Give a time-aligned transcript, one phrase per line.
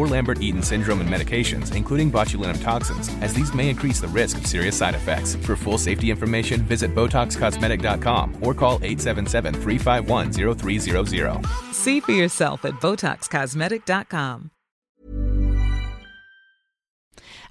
[0.00, 4.38] or Lambert Eaton syndrome and medications, including botulinum toxins, as these may increase the risk
[4.38, 5.34] of serious side effects.
[5.34, 11.46] For full safety information, visit BotoxCosmetic.com or call 877 351 0300.
[11.72, 14.50] See for yourself at BotoxCosmetic.com.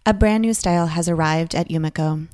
[0.05, 2.27] A brand new style has arrived at Yumiko.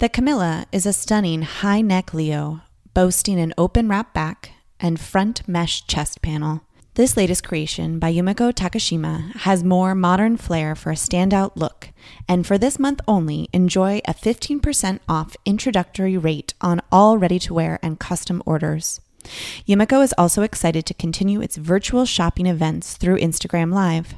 [0.00, 2.60] The Camilla is a stunning high neck Leo,
[2.92, 6.60] boasting an open wrap back and front mesh chest panel.
[6.94, 11.88] This latest creation by Yumiko Takashima has more modern flair for a standout look,
[12.28, 17.54] and for this month only, enjoy a 15% off introductory rate on all ready to
[17.54, 19.00] wear and custom orders.
[19.66, 24.14] Yumiko is also excited to continue its virtual shopping events through Instagram Live.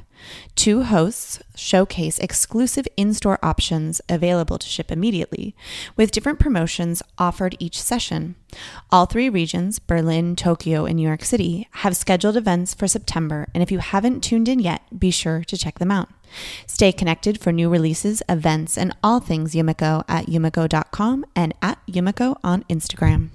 [0.55, 5.55] Two hosts showcase exclusive in store options available to ship immediately,
[5.95, 8.35] with different promotions offered each session.
[8.91, 13.61] All three regions, Berlin, Tokyo, and New York City, have scheduled events for September, and
[13.61, 16.09] if you haven't tuned in yet, be sure to check them out.
[16.65, 22.37] Stay connected for new releases, events, and all things Yumiko at yumiko.com and at Yumiko
[22.43, 23.29] on Instagram.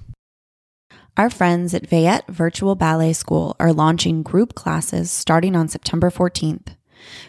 [1.17, 6.77] Our friends at Veyette Virtual Ballet School are launching group classes starting on September 14th.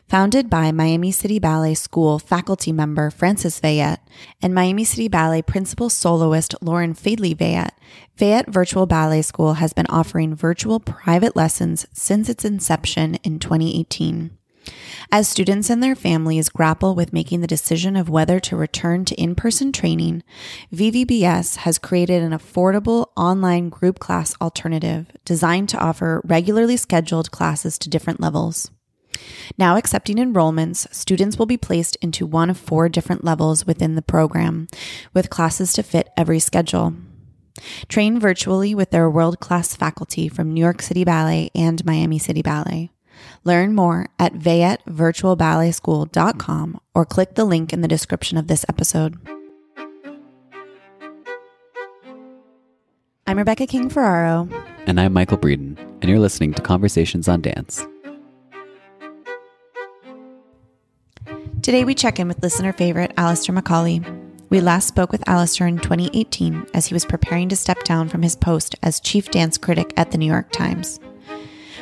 [0.07, 3.99] Founded by Miami City Ballet School faculty member Francis Veyette
[4.41, 7.71] and Miami City Ballet principal soloist Lauren Fadeley Veyette,
[8.17, 14.37] Veyette Virtual Ballet School has been offering virtual private lessons since its inception in 2018.
[15.11, 19.15] As students and their families grapple with making the decision of whether to return to
[19.15, 20.23] in person training,
[20.73, 27.77] VVBS has created an affordable online group class alternative designed to offer regularly scheduled classes
[27.79, 28.71] to different levels.
[29.57, 34.01] Now accepting enrollments, students will be placed into one of four different levels within the
[34.01, 34.67] program,
[35.13, 36.93] with classes to fit every schedule.
[37.89, 42.41] Train virtually with their world class faculty from New York City Ballet and Miami City
[42.41, 42.91] Ballet.
[43.43, 49.17] Learn more at VeyetteVirtualBalletSchool.com or click the link in the description of this episode.
[53.27, 54.49] I'm Rebecca King Ferraro.
[54.87, 57.85] And I'm Michael Breeden, and you're listening to Conversations on Dance.
[61.61, 64.01] Today we check in with listener favorite Alastair Macaulay.
[64.49, 68.21] We last spoke with Alastair in 2018 as he was preparing to step down from
[68.21, 70.99] his post as chief dance critic at the New York Times.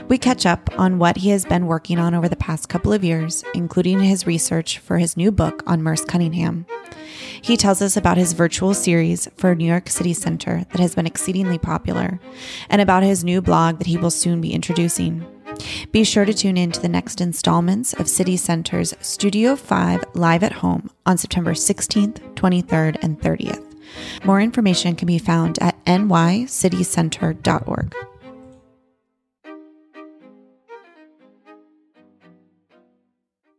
[0.10, 3.04] We catch up on what he has been working on over the past couple of
[3.04, 6.66] years, including his research for his new book on Merce Cunningham.
[7.40, 11.06] He tells us about his virtual series for New York City Center that has been
[11.06, 12.20] exceedingly popular,
[12.70, 15.24] and about his new blog that he will soon be introducing.
[15.92, 20.42] Be sure to tune in to the next installments of City Center's Studio 5 Live
[20.42, 23.64] at Home on September 16th, 23rd, and 30th.
[24.26, 27.96] More information can be found at nycitycenter.org.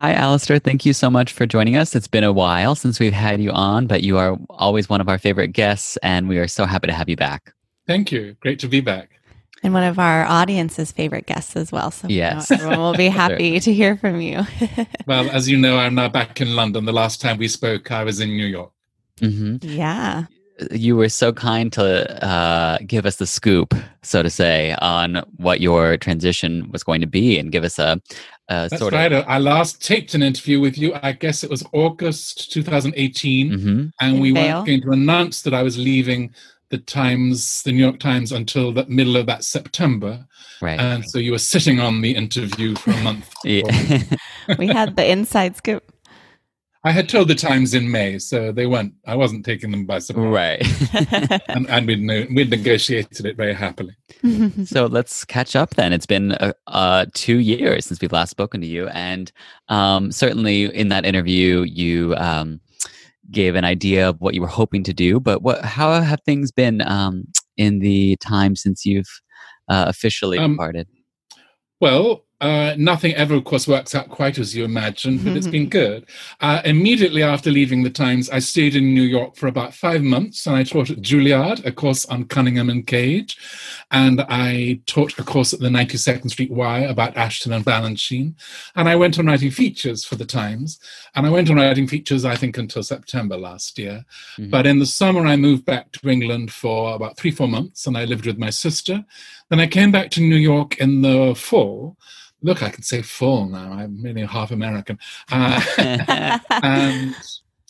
[0.01, 0.59] Hi, Alastair.
[0.59, 1.95] Thank you so much for joining us.
[1.95, 5.11] It's been a while since we've had you on, but you are always one of
[5.11, 7.53] our favorite guests, and we are so happy to have you back.
[7.87, 8.35] Thank you.
[8.41, 9.21] Great to be back.
[9.63, 11.91] And one of our audience's favorite guests as well.
[11.91, 12.51] So yes.
[12.51, 14.47] everyone will be happy to hear from you.
[15.07, 16.87] well, as you know, I'm now back in London.
[16.87, 18.73] The last time we spoke, I was in New York.
[19.19, 19.69] Mm-hmm.
[19.69, 20.25] Yeah.
[20.71, 25.61] You were so kind to uh, give us the scoop, so to say, on what
[25.61, 28.01] your transition was going to be and give us a,
[28.49, 29.13] a That's sort right.
[29.13, 29.25] of.
[29.27, 30.95] I last taped an interview with you.
[31.03, 33.53] I guess it was August 2018.
[33.53, 36.35] hmm And we weren't going to announce that I was leaving
[36.71, 40.25] the Times, the New York Times, until the middle of that September.
[40.63, 40.79] Right.
[40.79, 43.33] And so you were sitting on the interview for a month.
[43.45, 44.03] yeah.
[44.59, 45.90] we had the inside scoop.
[46.83, 48.95] I had told the Times in May, so they weren't.
[49.07, 50.25] I wasn't taking them by surprise.
[50.33, 51.41] right.
[51.49, 53.95] And, and we'd, no, we'd negotiated it very happily.
[54.65, 55.93] so let's catch up then.
[55.93, 59.31] It's been uh, uh, two years since we've last spoken to you, and
[59.69, 62.61] um, certainly in that interview, you um,
[63.31, 65.21] gave an idea of what you were hoping to do.
[65.21, 65.63] But what?
[65.63, 67.25] How have things been um,
[67.59, 69.21] in the time since you've
[69.69, 70.89] uh, officially Um, departed?
[71.79, 75.69] Well, Uh, nothing ever, of course, works out quite as you imagined, but it's been
[75.81, 76.07] good.
[76.41, 80.47] Uh, immediately after leaving the Times, I stayed in New York for about five months
[80.47, 83.37] and I taught at Juilliard, a course on Cunningham and Cage.
[83.91, 88.35] And I taught a course at the 92nd Street Y about Ashton and Balanchine.
[88.75, 90.81] And I went on writing features for the Times.
[91.15, 94.07] And I went on writing features, I think, until September last year.
[94.39, 94.49] Mm-hmm.
[94.49, 97.99] But in the summer, I moved back to England for about three, four months and
[97.99, 99.05] I lived with my sister.
[99.51, 101.99] Then I came back to New York in the fall
[102.43, 103.73] look, I can say full now.
[103.73, 104.99] I'm really half American.
[105.31, 105.61] Uh,
[106.63, 107.15] and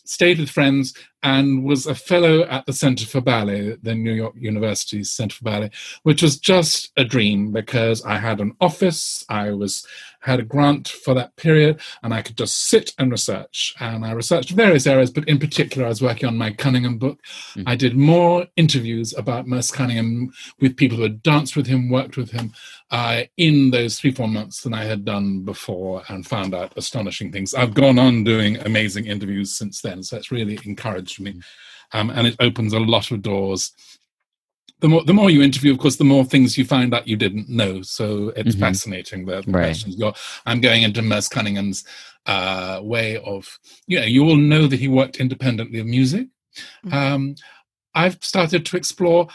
[0.05, 4.35] stayed with friends and was a fellow at the Center for Ballet, the New York
[4.37, 5.71] University's Center for Ballet,
[6.03, 9.87] which was just a dream because I had an office, I was
[10.21, 13.75] had a grant for that period, and I could just sit and research.
[13.81, 17.21] And I researched various areas, but in particular, I was working on my Cunningham book.
[17.55, 17.63] Mm-hmm.
[17.67, 22.17] I did more interviews about Merce Cunningham with people who had danced with him, worked
[22.17, 22.53] with him
[22.91, 27.33] uh, in those three, four months than I had done before, and found out astonishing
[27.33, 27.55] things.
[27.55, 31.41] I've gone on doing amazing interviews since then, so it's really encouraged me.
[31.93, 33.73] Um, and it opens a lot of doors
[34.81, 37.17] the more the more you interview, of course, the more things you find out you
[37.17, 37.83] didn't know.
[37.83, 38.61] So it's mm-hmm.
[38.61, 39.27] fascinating.
[39.27, 39.65] The, the right.
[39.65, 40.15] questions you're,
[40.47, 41.85] I'm going into Merce Cunningham's
[42.27, 46.29] uh, way of, you know, you all know that he worked independently of music.
[46.87, 46.95] Mm-hmm.
[46.95, 47.35] Um,
[47.95, 49.29] I've started to explore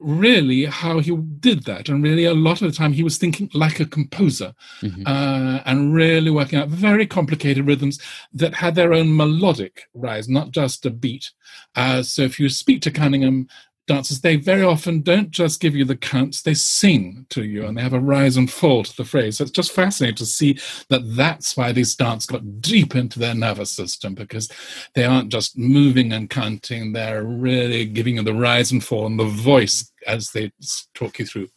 [0.00, 3.50] really how he did that and really a lot of the time he was thinking
[3.52, 5.02] like a composer mm-hmm.
[5.06, 8.00] uh, and really working out very complicated rhythms
[8.32, 11.32] that had their own melodic rise not just a beat
[11.74, 13.48] uh, so if you speak to cunningham
[13.88, 17.76] dancers, they very often don't just give you the counts, they sing to you and
[17.76, 19.38] they have a rise and fall to the phrase.
[19.38, 20.58] So it's just fascinating to see
[20.90, 24.48] that that's why these dancers got deep into their nervous system because
[24.94, 29.18] they aren't just moving and counting, they're really giving you the rise and fall and
[29.18, 30.52] the voice as they
[30.94, 31.48] talk you through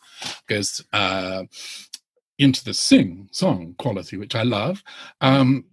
[0.47, 1.43] goes uh,
[2.39, 4.83] into the sing song quality, which I love.
[5.21, 5.65] Um,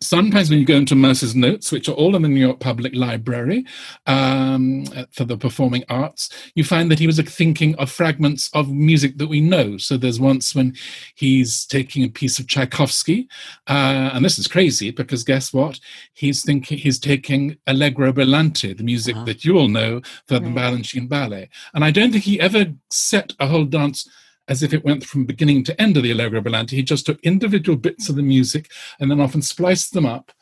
[0.00, 2.94] Sometimes when you go into Merce's notes, which are all in the New York Public
[2.94, 3.64] Library
[4.06, 9.18] um, for the performing arts, you find that he was thinking of fragments of music
[9.18, 9.76] that we know.
[9.76, 10.76] So there's once when
[11.16, 13.28] he's taking a piece of Tchaikovsky,
[13.66, 15.80] uh, and this is crazy because guess what?
[16.12, 19.24] He's thinking he's taking Allegro Brillante, the music uh-huh.
[19.24, 20.44] that you all know for right.
[20.44, 24.08] the Balanchine Ballet, and I don't think he ever set a whole dance
[24.48, 26.70] as if it went from beginning to end of the Allegro Brillante.
[26.70, 30.32] He just took individual bits of the music and then often spliced them up,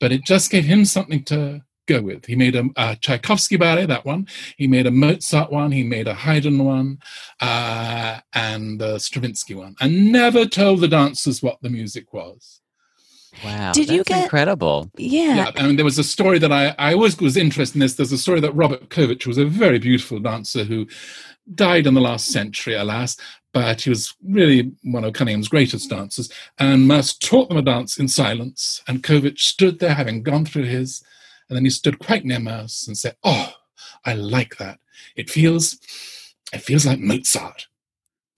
[0.00, 2.26] but it just gave him something to go with.
[2.26, 4.26] He made a, a Tchaikovsky ballet, that one.
[4.56, 5.72] He made a Mozart one.
[5.72, 6.98] He made a Haydn one,
[7.40, 12.60] uh, and a Stravinsky one, and never told the dancers what the music was.
[13.44, 13.72] Wow.
[13.72, 14.90] Did you get incredible?
[14.96, 15.36] Yeah.
[15.36, 15.50] yeah.
[15.56, 17.94] I mean, there was a story that I, I always was interested in this.
[17.94, 20.86] There's a story that Robert Kovich was a very beautiful dancer who
[21.54, 23.16] died in the last century, alas,
[23.56, 26.30] but he was really one of Cunningham's greatest dancers.
[26.58, 30.64] And Merce taught them a dance in silence, and Kovich stood there having gone through
[30.64, 31.02] his,
[31.48, 33.54] and then he stood quite near Merce and said, Oh,
[34.04, 34.78] I like that.
[35.16, 35.78] It feels
[36.52, 37.66] it feels like Mozart.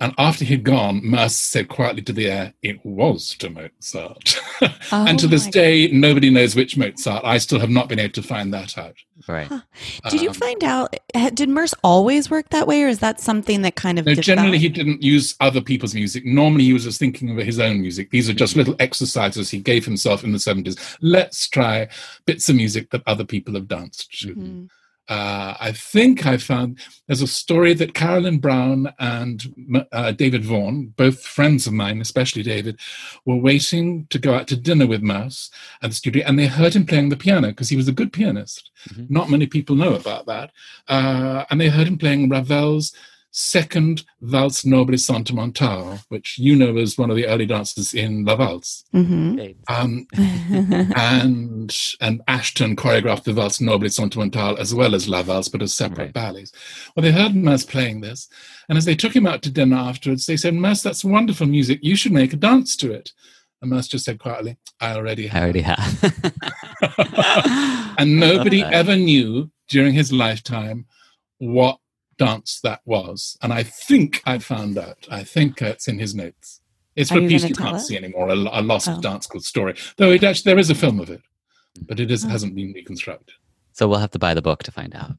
[0.01, 4.41] And after he'd gone, Merce said quietly to the air, It was to Mozart.
[4.63, 7.25] oh and to this day, nobody knows which Mozart.
[7.25, 8.95] I still have not been able to find that out.
[9.27, 9.49] Right.
[9.49, 9.63] Huh.
[10.09, 10.95] Did um, you find out,
[11.35, 14.07] did Merce always work that way, or is that something that kind of.
[14.07, 16.25] No, generally, he didn't use other people's music.
[16.25, 18.11] Normally, he was just thinking of his own music.
[18.11, 20.97] These are just little exercises he gave himself in the 70s.
[21.01, 21.89] Let's try
[22.25, 24.29] bits of music that other people have danced to.
[24.29, 24.65] Mm-hmm
[25.09, 30.89] uh, I think I found there's a story that Carolyn Brown and uh, David Vaughan,
[30.97, 32.79] both friends of mine, especially David,
[33.25, 35.51] were waiting to go out to dinner with Merce
[35.83, 38.13] at the studio, and they heard him playing the piano because he was a good
[38.13, 38.71] pianist.
[38.91, 39.07] Mm-hmm.
[39.09, 40.53] Not many people know about that.
[40.89, 42.93] Uh, and they heard him playing Ravel's
[43.31, 48.37] second Valse Noble Sentimentale, which you know as one of the early dances in La
[48.37, 48.85] Valse.
[48.95, 49.53] Mm-hmm.
[49.69, 50.07] Um,
[50.97, 55.75] and and Ashton choreographed the Valse Noble Sentimentale as well as La Valse, but as
[55.75, 56.13] separate right.
[56.13, 56.53] ballets.
[56.95, 58.29] Well, they heard Merce playing this,
[58.69, 61.81] and as they took him out to dinner afterwards, they said, Merce, that's wonderful music.
[61.83, 63.13] You should make a dance to it.
[63.61, 65.43] And Merce just said quietly, I already have.
[65.43, 66.15] I already have.
[67.99, 70.87] and nobody ever knew during his lifetime
[71.39, 71.79] what
[72.19, 73.39] dance that was.
[73.41, 75.07] And I think I found out.
[75.11, 76.61] I think it's in his notes.
[76.97, 77.81] It's for a piece you can't it?
[77.81, 79.01] see anymore, a, a lost oh.
[79.01, 79.77] dance called story.
[79.97, 81.23] Though it actually, there is a film of it,
[81.87, 82.29] but it is, oh.
[82.29, 83.37] hasn't been reconstructed.
[83.73, 85.13] So we'll have to buy the book to find out.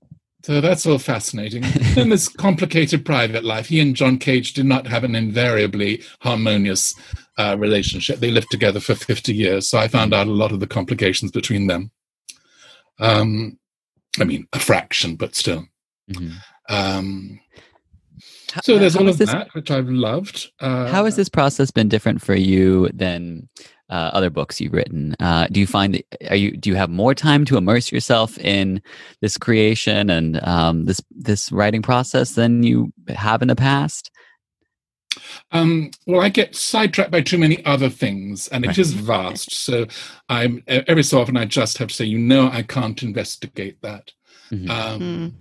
[0.43, 1.63] So that's all fascinating.
[1.95, 3.67] then this complicated private life.
[3.67, 6.95] He and John Cage did not have an invariably harmonious
[7.37, 8.19] uh, relationship.
[8.19, 9.69] They lived together for 50 years.
[9.69, 11.91] So I found out a lot of the complications between them.
[12.99, 13.57] Um,
[14.19, 15.65] I mean, a fraction, but still.
[16.11, 16.35] Mm-hmm.
[16.69, 17.39] Um,
[18.63, 20.49] So there's how all of this- that, which I've loved.
[20.59, 23.47] Uh, How has this process been different for you than
[23.89, 25.15] uh, other books you've written?
[25.19, 28.37] Uh, do you find that are you do you have more time to immerse yourself
[28.39, 28.81] in
[29.21, 34.11] this creation and um, this this writing process than you have in the past?
[35.51, 38.77] Um, well, I get sidetracked by too many other things, and it Right.
[38.77, 39.53] is vast.
[39.55, 39.87] So
[40.27, 44.11] I'm every so often I just have to say, you know, I can't investigate that.
[44.51, 44.69] Mhm.
[44.69, 45.33] Um, Mm.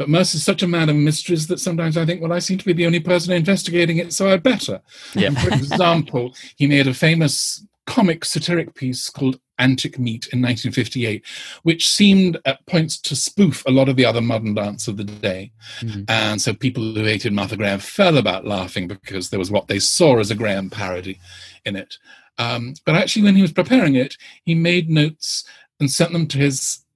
[0.00, 2.56] But Merce is such a man of mysteries that sometimes I think, well, I seem
[2.56, 4.80] to be the only person investigating it, so I'd better.
[5.14, 5.28] Yeah.
[5.32, 11.22] For example, he made a famous comic satiric piece called Antic Meet in 1958,
[11.64, 15.04] which seemed at points to spoof a lot of the other modern dance of the
[15.04, 15.52] day.
[15.82, 16.06] Mhm.
[16.08, 19.78] And so people who hated Martha Graham fell about laughing because there was what they
[19.78, 21.20] saw as a Graham parody
[21.66, 21.98] in it.
[22.38, 24.16] Um, but actually, when he was preparing it,
[24.46, 25.44] he made notes
[25.78, 26.86] and sent them to his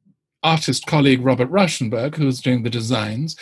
[0.44, 3.34] artist colleague Robert Rauschenberg, who was doing the designs.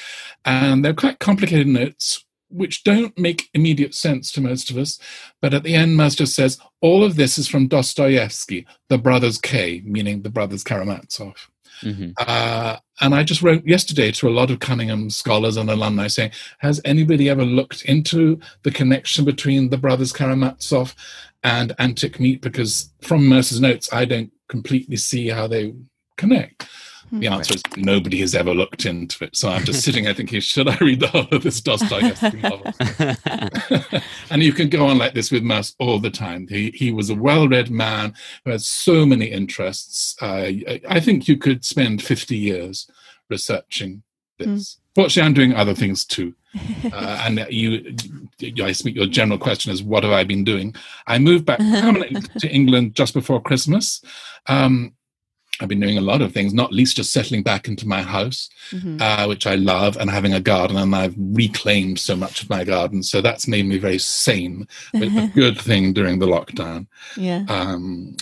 [0.44, 4.98] And they're quite complicated notes, which don't make immediate sense to most of us.
[5.42, 9.82] But at the end, Merce says, all of this is from Dostoevsky, the brothers K,
[9.84, 11.50] meaning the brothers Karamazov.
[11.82, 12.12] Mhm.
[12.18, 16.30] Uh, and I just wrote yesterday to a lot of Cunningham scholars and alumni saying,
[16.58, 20.94] has anybody ever looked into the connection between the brothers Karamazov
[21.42, 22.40] and Antic Meet?
[22.40, 25.74] Because from Merce's notes, I don't completely see how they
[26.16, 26.68] connect.
[27.12, 29.36] The answer is nobody has ever looked into it.
[29.36, 32.72] So I'm just sitting there thinking, should I read the whole of this Dostoevsky novel?
[34.30, 36.48] and you can go on like this with Merce all the time.
[36.48, 38.14] He, he was a well read man
[38.44, 40.16] who had so many interests.
[40.22, 40.50] Uh,
[40.88, 42.88] I- think you could spend 50 years
[43.28, 44.04] researching
[44.38, 44.78] this.
[44.94, 46.34] Fortunately, I'm doing other things too.
[46.92, 47.96] Uh, and you,
[48.38, 50.74] you, I speak, your general question is, what have I been doing?
[51.06, 54.00] I moved back permanently to England just before Christmas.
[54.46, 54.94] Um,
[55.62, 58.50] I've been doing a lot of things, not least just settling back into my house,
[58.72, 59.00] Mhm.
[59.00, 60.76] uh, which I love, and having a garden.
[60.76, 63.02] And I've reclaimed so much of my garden.
[63.04, 66.86] So that's made me very sane, a good thing during the lockdown.
[67.16, 67.44] Yeah.
[67.48, 68.16] Um,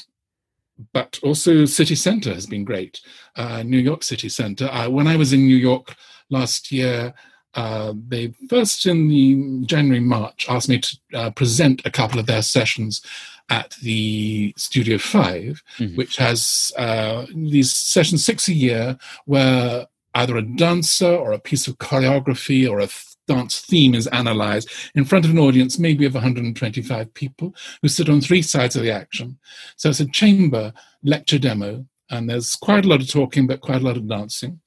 [0.92, 3.00] but also, city centre has been great.
[3.36, 4.68] Uh, New York City Centre.
[4.70, 5.94] Uh, when I was in New York
[6.30, 7.14] last year,
[7.54, 12.26] uh, they first in the January March asked me to uh, present a couple of
[12.26, 13.02] their sessions
[13.48, 15.96] at the Studio 5 Mhm.
[15.96, 21.66] which has uh, these sessions six a year where either a dancer or a piece
[21.68, 26.04] of choreography or a th- dance theme is analyzed in front of an audience maybe
[26.04, 29.38] of 125 people who sit on three sides of the action.
[29.76, 33.82] So it's a chamber lecture demo, and there's quite a lot of talking, but quite
[33.82, 34.60] a lot of dancing,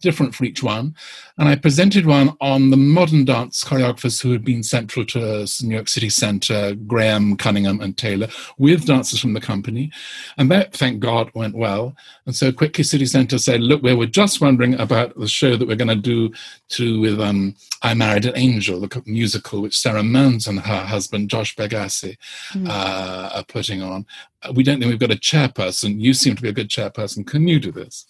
[0.00, 0.94] different for each one.
[1.38, 5.62] And I presented one on the modern dance choreographers who had been central to us,
[5.62, 8.28] New York City Center, Graham, Cunningham, and Taylor,
[8.58, 9.90] with dancers from the company.
[10.38, 11.94] And that, thank God, went well.
[12.26, 15.66] And so quickly City Center said, look, we were just wondering about the show that
[15.68, 16.32] we're going to do
[16.70, 21.30] to with um, I Married an Angel, the musical, which Sara Mearns and her husband,
[21.30, 22.16] Josh Bergasse,
[22.52, 22.68] Mhm.
[22.68, 24.06] uh, are putting on.
[24.54, 26.00] We don't think we've got a chairperson.
[26.00, 27.26] You seem to be a good chairperson.
[27.26, 28.06] Can you do this?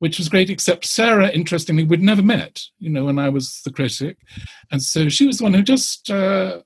[0.00, 3.72] Which was great, except Sarah, interestingly, we'd never met, you know, when I was the
[3.72, 4.18] critic.
[4.70, 6.62] And so she was the one who just uh,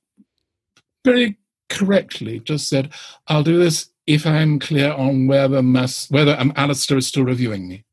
[1.05, 1.39] very
[1.71, 2.93] correctly just said,
[3.29, 7.69] I'll do this if I'm clear on whether, Mas- whether um, Alastair is still reviewing
[7.69, 7.85] me.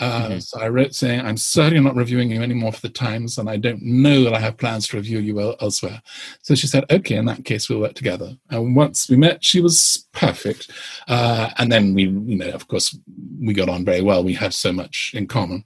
[0.00, 0.42] Mhm.
[0.42, 3.56] So I wrote saying, I'm certainly not reviewing you anymore for the Times, and I
[3.58, 6.00] don't know that I have plans to review you el- elsewhere.
[6.42, 8.36] So she said, okay, in that case, we'll work together.
[8.48, 10.70] And once we met, she was perfect.
[11.06, 12.96] Uh, and then we, you know, of course,
[13.40, 14.24] we got on very well.
[14.24, 15.64] We had so much in common.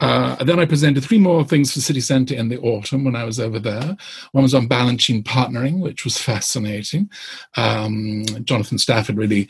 [0.00, 3.24] Uh, then I presented three more things for City Centre in the autumn when I
[3.24, 3.96] was over there.
[4.32, 7.10] One was on Balanchine partnering, which was fascinating.
[7.58, 9.48] Um, Jonathan Stafford really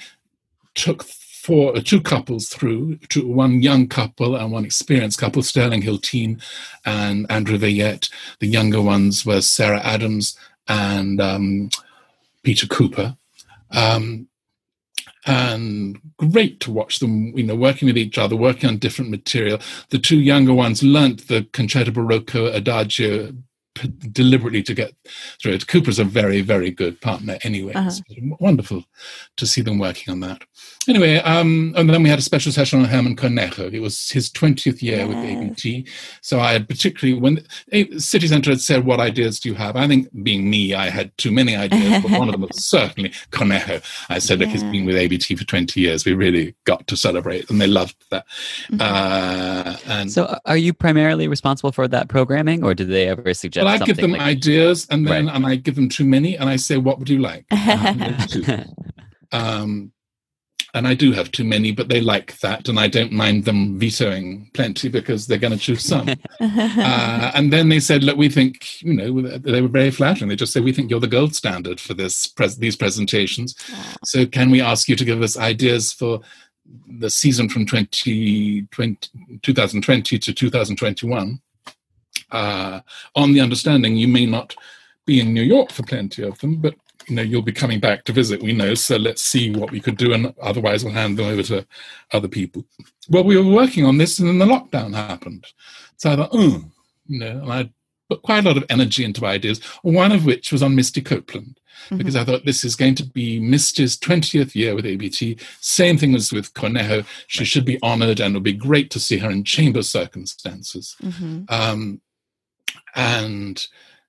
[0.74, 1.04] took
[1.42, 6.42] four, two couples through, two, one young couple and one experienced couple, Sterling Hyltin
[6.84, 8.10] and Andrew Veyette.
[8.40, 11.70] The younger ones were Sarah Adams and um,
[12.42, 13.16] Peter Cooper.
[13.70, 14.28] Um,
[15.26, 19.60] and great to watch them, you know, working with each other, working on different material.
[19.90, 23.32] The two younger ones learnt the Concerto Barocco Adagio
[23.74, 24.92] p- deliberately to get
[25.40, 25.66] through it.
[25.66, 27.72] Cooper's a very, very good partner anyway.
[27.74, 27.90] Uh-huh.
[27.90, 28.02] So
[28.40, 28.84] wonderful
[29.36, 30.42] to see them working on that.
[30.88, 33.72] Anyway, um, and then we had a special session on Herman Cornejo.
[33.72, 35.42] It was his 20th year with Yes.
[35.42, 35.86] ABT.
[36.22, 37.44] So I had particularly, when
[38.00, 39.76] City Centre had said, What ideas do you have?
[39.76, 43.10] I think being me, I had too many ideas, but one of them was certainly
[43.30, 43.82] Cornejo.
[44.08, 46.04] I said, Look, he's been with ABT for 20 years.
[46.04, 47.48] We really got to celebrate.
[47.50, 48.26] And they loved that.
[48.70, 48.80] Mhm.
[48.80, 53.64] Uh, and So, are you primarily responsible for that programming, or did they ever suggest
[53.64, 54.20] well, I give them like?
[54.20, 55.34] ideas, and then Right.
[55.34, 57.44] and I give them too many, and I say, "What would you like?"
[59.32, 59.92] Um,
[60.74, 63.78] and I do have too many, but they like that, and I don't mind them
[63.78, 66.08] vetoing plenty because they're going to choose some.
[66.40, 70.28] uh, and then they said, "Look, we think you know." They were very flattering.
[70.28, 73.54] They just said, "We think you're the gold standard for this pres- these presentations.
[74.04, 76.20] So can we ask you to give us ideas for
[76.88, 78.68] the season from 2020,
[79.42, 81.40] 2020 to 2021?"
[82.32, 82.80] Uh,
[83.14, 84.54] on the understanding you may not
[85.06, 86.74] be in New York for plenty of them, but
[87.08, 89.80] you know you'll be coming back to visit we know so let's see what we
[89.80, 91.66] could do and otherwise we'll hand them over to
[92.12, 92.64] other people
[93.08, 95.44] well we were working on this and then the lockdown happened
[95.96, 96.62] so i thought oh
[97.06, 97.70] you know and i
[98.08, 101.58] put quite a lot of energy into ideas one of which was on misty copeland
[101.86, 101.96] mm-hmm.
[101.96, 106.14] because i thought this is going to be misty's 20th year with abt same thing
[106.14, 107.48] as with cornejo she right.
[107.48, 111.42] should be honored and it would be great to see her in chamber circumstances mm-hmm.
[111.48, 112.00] um,
[112.94, 113.66] and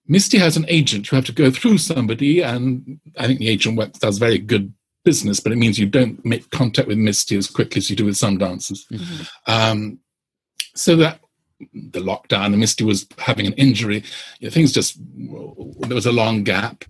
[0.08, 1.12] Misty has an agent.
[1.12, 4.74] You have to go through somebody, and I think the agent works, does very good
[5.04, 8.06] business, but it means you don't make contact with Misty as quickly as you do
[8.06, 8.86] with some dancers.
[8.92, 9.24] Mm-hmm.
[9.52, 10.00] Um,
[10.76, 11.20] so that
[11.74, 14.04] the lockdown, and Misty was having an injury,
[14.40, 16.86] you know, things just, there was a long gap.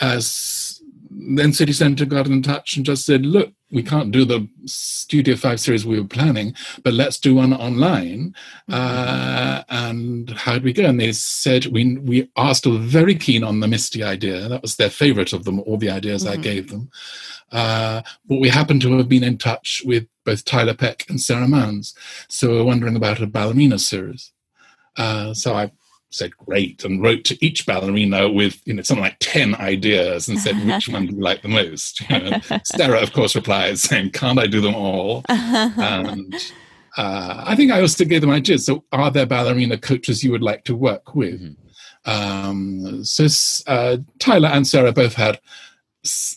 [0.00, 4.48] As then City Centre got in touch and just said, look, we can't do the
[4.64, 6.54] Studio 5 series we were planning,
[6.84, 8.34] but let's do one online.
[8.70, 8.74] Mm-hmm.
[8.74, 10.84] Uh, and how'd we go?
[10.84, 14.48] And they said, we, we are still very keen on the Misty idea.
[14.48, 16.38] That was their favorite of them, all the ideas mm-hmm.
[16.38, 16.90] I gave them.
[17.50, 21.48] Uh, but we happen to have been in touch with both Tiler Peck and Sara
[21.48, 21.94] Mearns.
[22.28, 24.32] So we're wondering about a ballerina series.
[24.96, 25.72] Uh, so I
[26.10, 30.38] said great and wrote to each ballerina with you know something like 10 ideas and
[30.40, 32.02] said which one do you like the most?
[32.10, 35.24] You know, sarah of course replies saying can't i do them all?
[35.28, 36.34] And
[36.96, 38.66] uh, i think i also gave them ideas.
[38.66, 41.40] So are there ballerina coaches you would like to work with?
[41.40, 42.10] Mm-hmm.
[42.10, 43.26] um, so
[43.66, 45.40] uh, tyler and sarah both had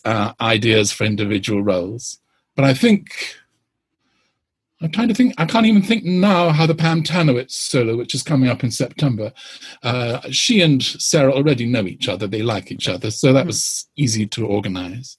[0.04, 2.18] uh, ideas for individual roles.
[2.56, 3.14] But i think
[4.82, 5.34] I'm trying to think.
[5.36, 8.70] I can't even think now how the Pam Tanowitz solo, which is coming up in
[8.70, 9.32] September,
[9.82, 12.26] uh, she and Sarah already know each other.
[12.26, 15.18] They like each other, so that was easy to organize.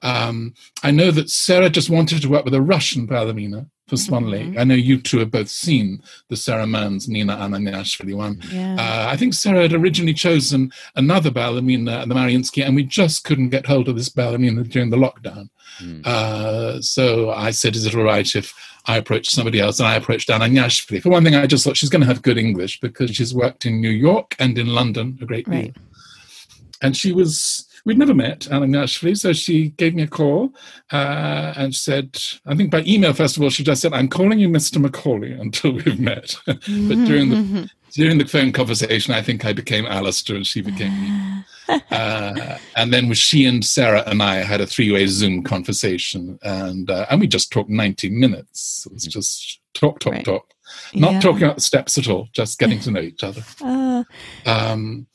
[0.00, 4.30] Um, I know that Sarah just wanted to work with a Russian ballerina for Swan
[4.30, 4.46] Lake.
[4.46, 4.58] Mm-hmm.
[4.58, 8.40] I know you two have both seen the Sara Mearns, Nina Ananiashvili one.
[8.50, 8.76] Yeah.
[8.78, 13.24] Uh, I think Sarah had originally chosen another ballerina at the Mariinsky, and we just
[13.24, 15.48] couldn't get hold of this ballerina during the lockdown.
[15.80, 16.06] Mm.
[16.06, 18.54] Uh, so I said, is it all right if
[18.86, 19.80] I approached somebody else?
[19.80, 21.02] And I approached Ananiashvili.
[21.02, 23.66] For one thing, I just thought she's going to have good English because she's worked
[23.66, 25.74] in New York and in London a great right.
[25.74, 25.82] deal.
[26.80, 30.52] And she was, we'd never met, Ananiashvili, so she gave me a call
[30.92, 34.38] uh, and said, I think by email, first of all, she just said, I'm calling
[34.38, 34.80] you Mr.
[34.80, 36.36] Macaulay until we've met.
[36.46, 41.00] but during the during the phone conversation, I think I became Alastair and she became
[41.00, 41.44] me.
[41.92, 46.90] uh, and then with she and Sarah and I had a three-way Zoom conversation, and
[46.90, 48.84] uh, and we just talked ninety minutes.
[48.86, 50.24] It was just talk, talk, right.
[50.24, 50.52] talk,
[50.92, 51.20] not yeah.
[51.20, 53.42] talking about the steps at all, just getting to know each other.
[53.62, 54.02] Uh.
[54.44, 55.06] Um,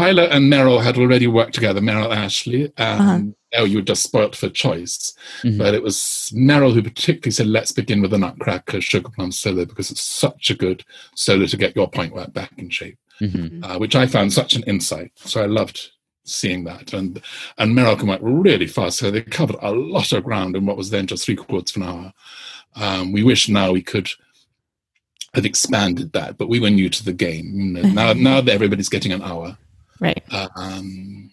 [0.00, 1.80] Tiler and Merrill had already worked together.
[1.80, 3.62] Merrill Ashley, and uh-huh.
[3.62, 5.14] oh, you were just spoilt for choice.
[5.42, 5.58] Mm-hmm.
[5.58, 9.64] But it was Merrill who particularly said, "Let's begin with the Nutcracker Sugar Plum solo
[9.64, 10.84] because it's such a good
[11.14, 13.64] solo to get your point work back in shape." mm-hmm.
[13.64, 15.12] uh, which I found such an insight.
[15.16, 15.90] So I loved
[16.24, 16.92] seeing that.
[16.92, 17.22] And
[17.58, 20.90] and Merrill went really fast, so they covered a lot of ground in what was
[20.90, 22.12] then just three quarters of an hour.
[22.76, 24.08] Um, we wish now we could
[25.34, 27.52] have expanded that, but we were new to the game.
[27.54, 29.58] You know, now now that everybody's getting an hour,
[30.00, 30.22] right?
[30.30, 31.32] Um,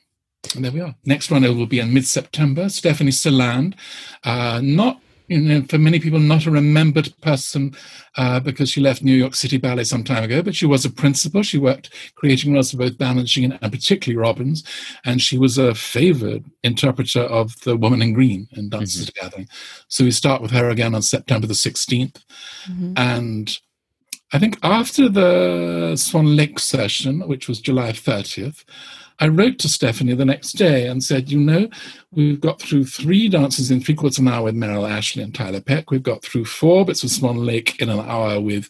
[0.55, 0.95] and there we are.
[1.05, 2.69] Next one will be in mid September.
[2.69, 3.75] Stephanie Saland,
[4.23, 7.75] uh, not you know, for many people, not a remembered person
[8.15, 10.89] uh, because she left New York City Ballet some time ago, but she was a
[10.89, 11.43] principal.
[11.43, 14.63] She worked creating roles for both Balanchine and particularly Robbins,
[15.03, 19.25] and she was a favored interpreter of The Woman in Green in Dances mm-hmm.
[19.25, 19.49] Gathering.
[19.89, 22.23] So we start with her again on September the 16th.
[22.69, 22.93] Mm-hmm.
[22.95, 23.59] And
[24.33, 28.65] I think after the Swan Lake session, which was July 30th,
[29.19, 31.69] I wrote to Stephanie the next day and said, You know,
[32.11, 35.33] we've got through three dances in three quarters of an hour with Merrill Ashley and
[35.33, 35.89] Tiler Peck.
[35.89, 38.69] We've got through four bits of Swan Lake in an hour with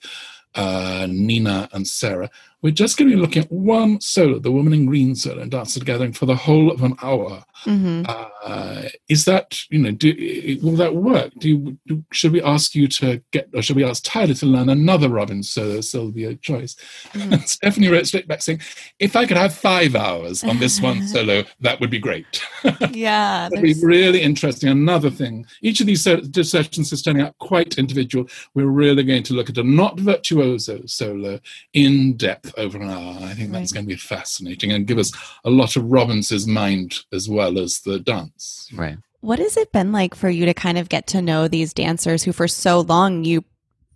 [0.55, 2.29] uh, Nina and Sarah.
[2.63, 5.51] We're just going to be looking at one solo, the Woman in Green solo, and
[5.51, 7.43] Dances Gathering for the whole of an hour.
[7.65, 8.03] Mm-hmm.
[8.07, 9.91] Uh, is that you know?
[9.91, 11.33] Do, will that work?
[11.37, 14.45] Do, you, do, should we ask you to get, or should we ask Tiler to
[14.45, 15.81] learn another Robin solo?
[15.81, 16.75] So will be a choice.
[17.09, 17.33] Mm-hmm.
[17.33, 18.61] And Stephanie wrote straight back saying,
[18.99, 22.41] "If I could have five hours on this one solo, that would be great."
[22.91, 24.69] yeah, that'd be really interesting.
[24.69, 28.27] Another thing, each of these sessions is turning out quite individual.
[28.55, 31.39] We're really going to look at a not virtuoso solo
[31.73, 33.17] in depth over an hour.
[33.21, 33.77] I think that's right.
[33.77, 35.11] going to be fascinating and give us
[35.43, 38.69] a lot of Robbins's mind as well as the dance.
[38.73, 38.97] Right.
[39.21, 42.23] What has it been like for you to kind of get to know these dancers
[42.23, 43.43] who for so long you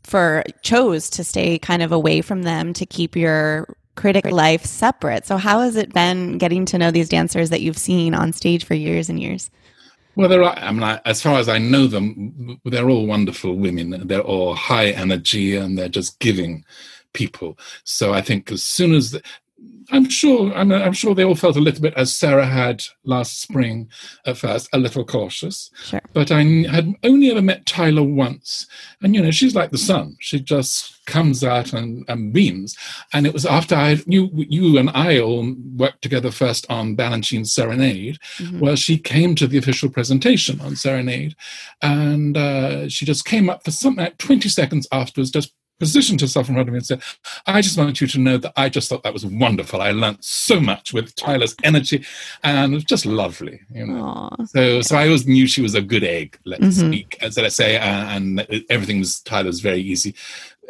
[0.04, 5.26] for chose to stay kind of away from them to keep your critic life separate.
[5.26, 8.66] So how has it been getting to know these dancers that you've seen on stage
[8.66, 9.52] for years and years?
[10.16, 10.58] Well, there are.
[10.58, 14.08] I mean, I, as far as I know them, they're all wonderful women.
[14.08, 16.66] They're all high energy, and they're just giving
[17.14, 17.58] people.
[17.84, 19.22] So I think as soon as the,
[19.92, 20.54] I'm sure.
[20.54, 23.90] I'm, I'm, sure they all felt a little bit, as Sarah had last spring
[24.26, 25.70] at first, a little cautious.
[25.84, 26.02] Sure.
[26.14, 28.68] But I had only ever met Tiler once,
[29.02, 30.16] and you know, she's like the sun.
[30.20, 32.78] She just comes out and, and beams.
[33.14, 37.54] And it was after I you you and I all worked together first on Balanchine's
[37.54, 38.60] Serenade, mm-hmm.
[38.60, 41.36] where she came to the official presentation on Serenade,
[41.82, 46.48] and uh, she just came up for something like 20 seconds afterwards, just positioned herself
[46.48, 47.02] in front of me and said,
[47.48, 49.82] I just want you to know that I just thought that was wonderful.
[49.82, 52.06] I learned so much with Tiler's energy
[52.44, 53.60] and it was just lovely.
[53.74, 54.30] You know?
[54.46, 56.92] So so I always knew she was a good egg, let's mm-hmm.
[56.92, 60.14] speak, as I say, and everything was Tiler's very easy.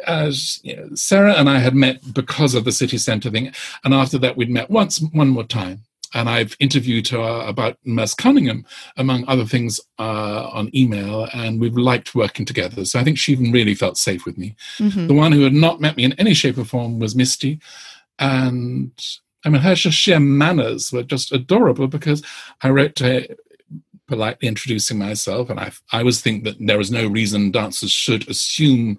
[0.06, 3.52] As you know, Sarah and I had met because of the city centre thing,
[3.84, 5.82] and after that we'd met once, one more time
[6.14, 8.64] and I've interviewed her about Merce Cunningham,
[8.96, 12.84] among other things, uh, on email, and we've liked working together.
[12.84, 14.54] So I think she even really felt safe with me.
[14.78, 15.06] Mm-hmm.
[15.06, 17.60] The one who had not met me in any shape or form was Misty,
[18.18, 18.92] and
[19.44, 22.22] I mean, her sheer manners were just adorable because
[22.62, 23.26] I wrote to her
[24.06, 28.28] politely introducing myself, and I, I always think that there is no reason dancers should
[28.28, 28.98] assume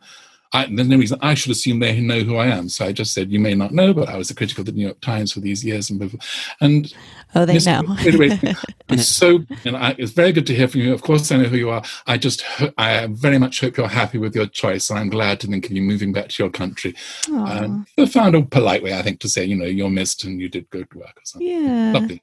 [0.54, 2.70] I, there's no reason I should assume they know who I am.
[2.70, 4.72] So I just said, you may not know, but I was a critic of the
[4.72, 6.20] New York Times for these years and before.
[6.62, 6.94] And
[7.34, 7.96] oh, they know.
[8.90, 10.94] it's so, and I, it's very good to hear from you.
[10.94, 11.84] Of course, I know who you are.
[12.06, 12.44] I just,
[12.78, 15.72] I very much hope you're happy with your choice, and I'm glad to think of
[15.72, 16.96] you moving back to your country.
[17.32, 20.40] Um, I found a polite way, I think, to say, you know, you're missed and
[20.40, 21.48] you did good work or something.
[21.48, 21.94] Yeah.
[21.94, 22.22] Lovely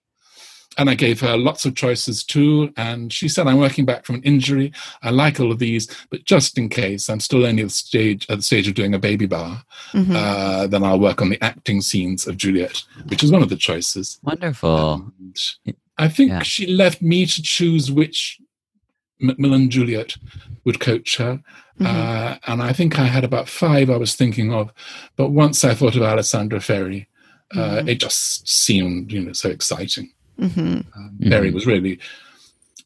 [0.78, 2.72] and I gave her lots of choices too.
[2.76, 4.72] And she said, "I'm working back from an injury.
[5.02, 8.26] I like all of these, but just in case, I'm still only at the stage
[8.28, 9.64] at the stage of doing a baby bar.
[9.92, 10.14] Mm-hmm.
[10.14, 13.56] Uh, then I'll work on the acting scenes of Juliet, which is one of the
[13.56, 14.18] choices.
[14.22, 15.12] Wonderful.
[15.18, 16.42] And I think yeah.
[16.42, 18.40] she left me to choose which
[19.20, 20.16] Macmillan Juliet
[20.64, 21.42] would coach her.
[21.78, 21.86] Mm-hmm.
[21.86, 24.72] Uh, and I think I had about five I was thinking of,
[25.16, 27.08] but once I thought of Alessandra Ferri,
[27.54, 27.88] uh, mm-hmm.
[27.88, 30.12] it just seemed, you know, so exciting.
[30.40, 30.80] Mm-hmm.
[30.96, 31.54] Um, Mary mm-hmm.
[31.54, 31.98] was really,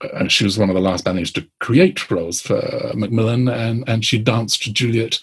[0.01, 4.05] uh, she was one of the last ballerinas to create roles for Macmillan, and, and
[4.05, 5.21] she danced Juliet.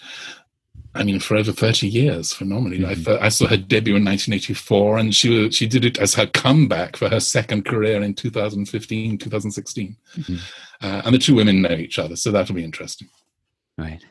[0.94, 2.80] I mean, for over 30 years, phenomenally.
[2.80, 3.10] Mm-hmm.
[3.10, 6.96] I, I, saw her debut in 1984, and she she did it as her comeback
[6.96, 9.96] for her second career in 2015, 2016.
[10.16, 10.36] Mm-hmm.
[10.82, 13.08] Uh, and the two women know each other, so that'll be interesting.
[13.78, 14.04] Right.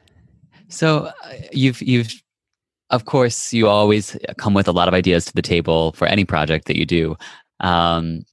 [0.69, 2.21] So uh, you've you've
[2.89, 6.25] of course you always come with a lot of ideas to the table for any
[6.25, 7.15] project that you do.
[7.61, 8.23] Um,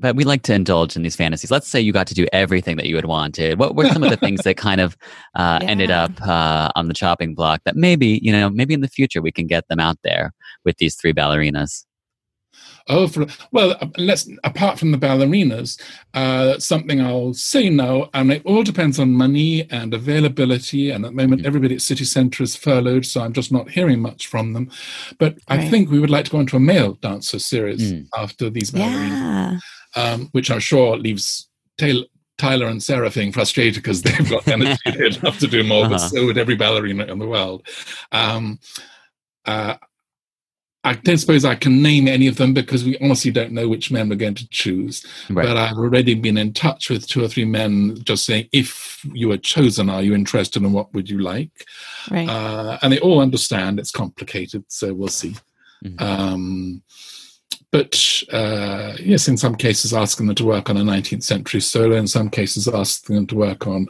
[0.00, 1.50] but we like to indulge in these fantasies.
[1.50, 3.58] Let's say you got to do everything that you had wanted.
[3.58, 4.96] What were some of the things that kind of
[5.34, 5.68] uh, yeah.
[5.68, 9.20] ended up uh, on the chopping block that maybe, you know, maybe in the future
[9.20, 10.32] we can get them out there
[10.64, 11.84] with these three ballerinas?
[12.88, 15.80] Oh, for, well, uh, let's apart from the ballerinas,
[16.14, 20.90] uh, something I'll say now, and it all depends on money and availability.
[20.90, 21.46] And at the moment, mm-hmm.
[21.46, 24.70] everybody at City Centre is furloughed, so I'm just not hearing much from them.
[25.18, 25.60] But right.
[25.60, 28.06] I think we would like to go into a male dancer series mm.
[28.16, 29.60] after these ballerinas,
[29.96, 30.02] yeah.
[30.02, 32.06] um, which I'm sure leaves Taylor,
[32.38, 35.94] Tiler and Sarah feeling frustrated because they've got energy they'd love to do more, uh-huh.
[35.94, 37.66] but so would every ballerina in the world.
[38.12, 38.60] Um,
[39.44, 39.76] uh,
[40.84, 43.90] I don't suppose I can name any of them because we honestly don't know which
[43.90, 45.04] men we're going to choose.
[45.28, 45.44] Right.
[45.44, 49.32] But I've already been in touch with two or three men just saying, if you
[49.32, 51.66] are chosen, are you interested and what would you like?
[52.10, 52.28] Right.
[52.28, 55.34] Uh, and they all understand it's complicated, so we'll see.
[55.84, 56.02] Mm-hmm.
[56.02, 56.82] Um,
[57.70, 61.96] but uh, yes, in some cases, asking them to work on a 19th century solo,
[61.96, 63.88] in some cases, asking them to work on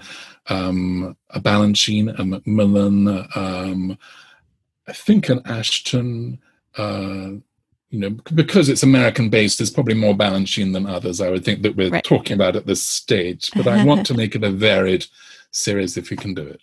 [0.48, 3.98] um, a Balanchine, a Macmillan, um,
[4.88, 6.38] I think an Ashton
[6.78, 7.30] uh,
[7.90, 11.20] you know, because it's American based, there's probably more Balanchine than others.
[11.20, 12.04] I would think that we're right.
[12.04, 15.06] talking about at this stage, but I want to make it a varied
[15.50, 16.60] series if we can do it.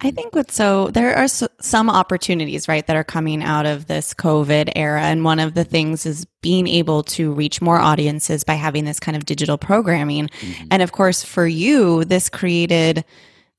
[0.00, 3.86] I think what's so there are so, some opportunities, right, that are coming out of
[3.86, 5.02] this COVID era.
[5.02, 9.00] And one of the things is being able to reach more audiences by having this
[9.00, 10.28] kind of digital programming.
[10.28, 10.66] Mm-hmm.
[10.70, 13.04] And of course, for you, this created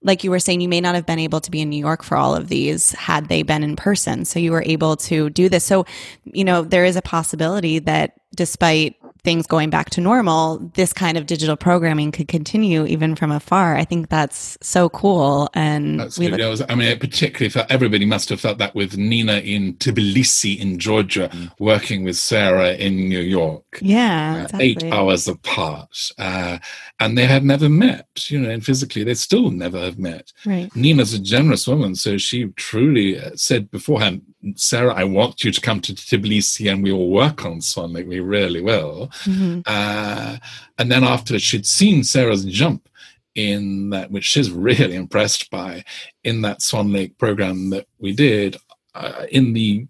[0.05, 2.03] like you were saying, you may not have been able to be in New York
[2.03, 4.23] for all of these had they been in person.
[4.23, 5.63] So you were able to do this.
[5.63, 5.85] So,
[6.23, 11.17] you know, there is a possibility that despite things going back to normal, this kind
[11.17, 13.75] of digital programming could continue even from afar.
[13.75, 15.49] I think that's so cool.
[15.53, 16.43] And Absolutely.
[16.43, 20.57] I, was, I mean, particularly for everybody must have felt that with Nina in Tbilisi
[20.57, 21.51] in Georgia, mm.
[21.59, 23.65] working with Sarah in New York.
[23.81, 24.65] Yeah, uh, exactly.
[24.65, 26.59] eight hours apart, uh,
[26.99, 28.07] and they had never met.
[28.29, 30.31] You know, and physically they still never have met.
[30.45, 30.73] Right.
[30.75, 34.21] Nina's a generous woman, so she truly uh, said beforehand,
[34.55, 38.07] Sarah, I want you to come to Tbilisi and we will work on Swan Lake.
[38.07, 39.09] We really will.
[39.23, 39.61] Mm-hmm.
[39.65, 40.37] Uh,
[40.77, 42.87] and then after she'd seen Sarah's jump
[43.33, 45.83] in that, which she's really impressed by,
[46.23, 48.57] in that Swan Lake program that we did,
[48.95, 49.85] uh, in the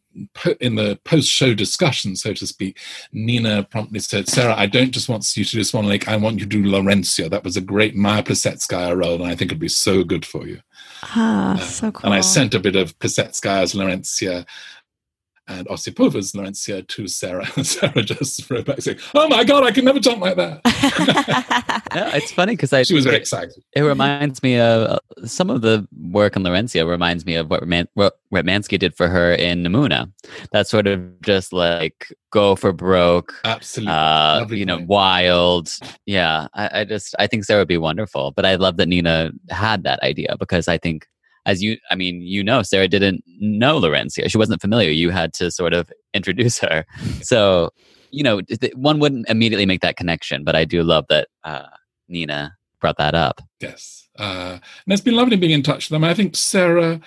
[0.61, 2.79] in the post-show discussion, so to speak,
[3.11, 6.07] Nina promptly said, "Sarah, I don't just want you to do Swan Lake.
[6.07, 7.29] I want you to do Laurencia.
[7.29, 10.47] That was a great Maya Plisetskaya role, and I think it'd be so good for
[10.47, 10.61] you."
[11.03, 12.05] Ah, so cool.
[12.05, 14.45] And I sent a bit of Plisetskaya's Laurencia
[15.47, 17.47] and Osipova's Laurencia to Sarah.
[17.55, 20.61] And Sarah just wrote back saying, "Oh my god, I can never jump like that."
[22.15, 23.63] it's funny because I she was very excited.
[23.73, 26.87] It, reminds me of uh, some of the work on Laurentia.
[26.87, 30.11] Reminds me of what, Reman, what Ratmansky did for her in Namouna.
[30.51, 35.69] That sort of just like go for broke, absolutely, uh, you know, wild.
[36.05, 38.31] Yeah, I, I just I think Sarah would be wonderful.
[38.31, 41.07] But I love that Nina had that idea because I think
[41.45, 44.29] as you, I mean, you know, Sarah didn't know Laurencia.
[44.29, 44.89] She wasn't familiar.
[44.89, 46.85] You had to sort of introduce her.
[47.21, 47.71] So,
[48.11, 48.41] you know,
[48.75, 51.65] one wouldn't immediately make that connection, but I do love that uh,
[52.07, 53.41] Nina brought that up.
[53.59, 54.07] Yes.
[54.17, 56.03] Uh, and it's been lovely being in touch with them.
[56.03, 56.99] I think Sarah,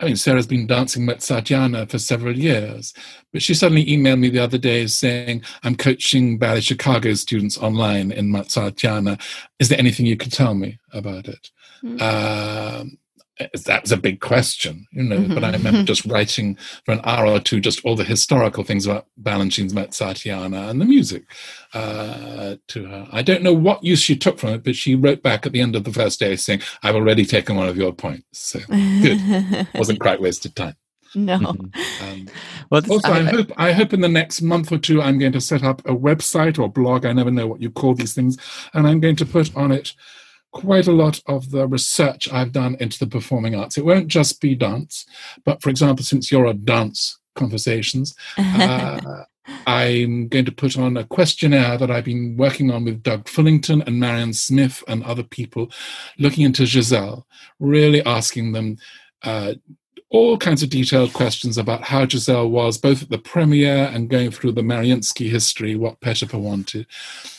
[0.00, 2.92] I mean, Sarah's been dancing with Satiana for several years,
[3.32, 8.12] but she suddenly emailed me the other day saying, I'm coaching Ballet Chicago students online
[8.12, 9.20] in Mozartiana.
[9.58, 11.50] Is there anything you could tell me about it?
[11.82, 12.80] Mm-hmm.
[12.80, 12.98] Um,
[13.38, 15.18] that was a big question, you know.
[15.18, 15.34] Mm-hmm.
[15.34, 18.86] But I remember just writing for an hour or two just all the historical things
[18.86, 21.24] about Balanchine's Mozartiana and the music
[21.72, 23.08] uh, to her.
[23.10, 25.60] I don't know what use she took from it, but she wrote back at the
[25.60, 29.66] end of the first day saying, "I've already taken one of your points, so good.
[29.74, 30.76] Wasn't quite wasted time."
[31.16, 31.38] No.
[31.38, 32.04] Mm-hmm.
[32.04, 32.28] Um,
[32.70, 35.32] well, also, I, I, hope I hope in the next month or two I'm going
[35.32, 37.04] to set up a website or blog.
[37.04, 38.36] I never know what you call these things,
[38.74, 39.92] and I'm going to put on it
[40.54, 43.76] quite a lot of the research I've done into the performing arts.
[43.76, 45.04] It won't just be dance,
[45.44, 49.24] but for example, since you're a dance conversations, uh,
[49.66, 53.86] I'm going to put on a questionnaire that I've been working on with Doug Fullington
[53.86, 55.70] and Marian Smith and other people,
[56.18, 57.26] looking into Giselle,
[57.58, 58.78] really asking them.
[59.22, 59.54] Uh,
[60.10, 64.30] all kinds of detailed questions about how Giselle was, both at the premiere and going
[64.30, 66.86] through the Mariinsky history, what Petipa wanted.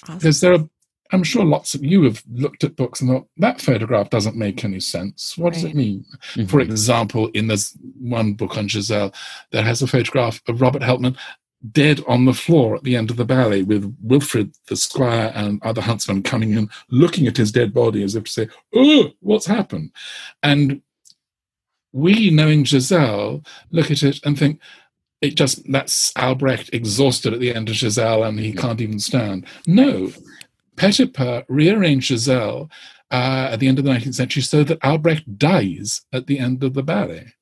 [0.03, 0.17] Awesome.
[0.17, 0.67] Because there are
[1.11, 4.63] I'm sure lots of you have looked at books and thought that photograph doesn't make
[4.63, 5.37] any sense.
[5.37, 5.53] What right.
[5.53, 6.05] does it mean?
[6.33, 6.45] Mm-hmm.
[6.45, 9.13] For example, in this one book on Giselle,
[9.51, 11.17] there has a photograph of Robert Helpmann
[11.71, 15.61] dead on the floor at the end of the ballet with Wilfred the squire and
[15.63, 19.45] other huntsmen coming in, looking at his dead body as if to say, "Oh, what's
[19.45, 19.91] happened?"
[20.43, 20.81] And
[21.91, 24.59] we, knowing Giselle, look at it and think,
[25.21, 29.45] it just that's Albrecht exhausted at the end of Giselle and he can't even stand.
[29.65, 30.11] No,
[30.75, 32.69] Petipa rearranged Giselle
[33.11, 36.63] uh, at the end of the 19th century so that Albrecht dies at the end
[36.63, 37.33] of the ballet.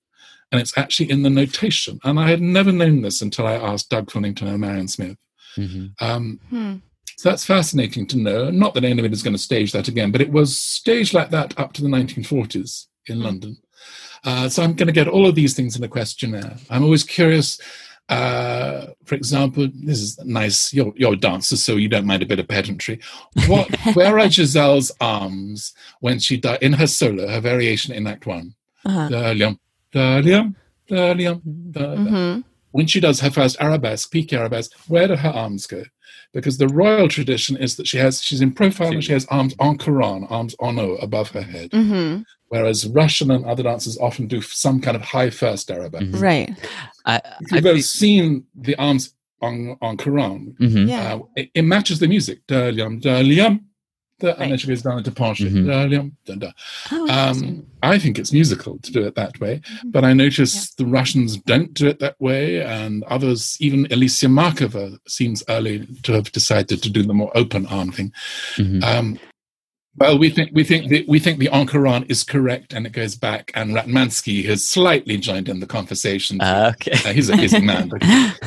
[0.51, 1.99] And it's actually in the notation.
[2.03, 5.17] And I had never known this until I asked Doug Fullington and Marian Smith.
[5.57, 6.05] Mm-hmm.
[6.05, 6.75] Um, hmm.
[7.17, 8.51] So that's fascinating to know.
[8.51, 11.57] Not that anybody is going to stage that again, but it was staged like that
[11.59, 13.23] up to the 1940s in hmm.
[13.23, 13.57] London.
[14.23, 16.55] Uh, so I'm going to get all of these things in a questionnaire.
[16.69, 17.59] I'm always curious
[18.09, 20.73] uh, for example, this is nice.
[20.73, 22.99] You're, you're a dancer, so you don't mind a bit of pedantry.
[23.47, 23.69] What?
[23.95, 28.55] where are Giselle's arms when she died in her solo, her variation in Act One?
[28.85, 29.07] Uh-huh.
[31.97, 32.41] Mm-hmm.
[32.73, 35.83] When she does her first arabesque, peak arabesque, where do her arms go?
[36.33, 39.55] Because the royal tradition is that she has she's in profile and she has arms
[39.59, 41.71] en couronne, arms en haut above her head.
[41.71, 46.05] Mm-hmm whereas Russian and other dancers often do some kind of high first arabesque.
[46.05, 46.19] Mm-hmm.
[46.19, 46.55] Right.
[47.03, 50.55] I, You've both seen the arms on on couronne.
[50.59, 50.87] Mm-hmm.
[50.87, 51.15] Yeah.
[51.15, 52.45] Uh, it, it, matches the music.
[52.45, 53.61] Da-lium, da-lium,
[54.23, 54.39] right.
[54.39, 55.49] and then she goes down into penché.
[55.49, 55.69] Mm-hmm.
[56.91, 59.91] Oh, um, I think it's musical to do it that way, mm-hmm.
[59.91, 60.83] but I notice yeah.
[60.83, 66.13] the Russians don't do it that way, and others, even Alicia Markova, seems early to
[66.13, 68.11] have decided to do the more open arm thing.
[68.55, 68.83] Mm-hmm.
[68.83, 69.19] Um,
[69.97, 73.15] well, we think we think the, we think the en is correct, and it goes
[73.15, 73.51] back.
[73.53, 76.41] And Ratmansky has slightly joined in the conversation.
[76.41, 77.91] Uh, okay, uh, he's a busy man.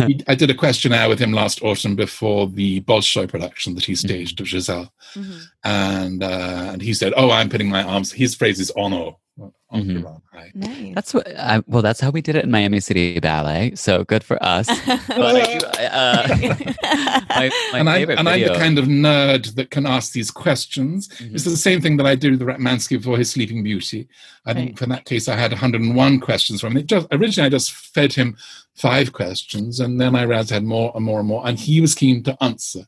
[0.06, 3.92] he, I did a questionnaire with him last autumn before the Bolshoi production that he
[3.92, 4.08] mm-hmm.
[4.08, 5.38] staged of Giselle, mm-hmm.
[5.62, 9.52] and uh, and he said, "Oh, I'm putting my arms." His phrase is "ono." Encore
[9.72, 10.06] Mhm.
[10.06, 10.50] on High.
[10.54, 10.94] Nice.
[10.94, 11.28] That's what.
[11.36, 13.74] I, well, that's how we did it in Miami City Ballet.
[13.74, 14.66] So good for us.
[14.86, 16.28] but I uh,
[17.28, 21.08] my, my and, I, and I'm, the kind of nerd that can ask these questions.
[21.08, 21.32] Mhm.
[21.32, 24.08] This is the same thing that I did with Ratmansky for his Sleeping Beauty.
[24.46, 24.78] I think Right.
[24.78, 26.78] for that case, I had 101 questions from him.
[26.78, 28.36] It just, originally, I just fed him
[28.74, 31.80] five questions, and then I realized I had more and more and more, and he
[31.80, 32.86] was keen to answer.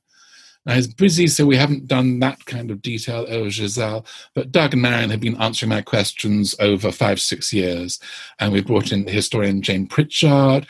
[0.69, 4.05] Now, he's busy, so we haven't done that kind of detail over Giselle,
[4.35, 7.99] but Doug and Marian have been answering my questions over five, six years,
[8.39, 10.67] and we've brought in the historian Jane Pritchard,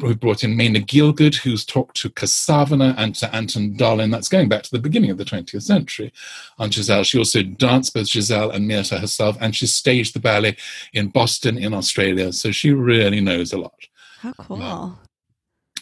[0.00, 4.12] We've brought in Maina Gielgud, who's talked to Karsavina and to Anton Dolin.
[4.12, 6.12] That's going back to the beginning of the 20th century
[6.56, 7.02] on Giselle.
[7.02, 10.56] She also danced both Giselle and Myrtha herself, and she staged the ballet
[10.92, 12.32] in Boston, in Australia.
[12.32, 13.74] So she really knows a lot.
[14.20, 14.98] How cool.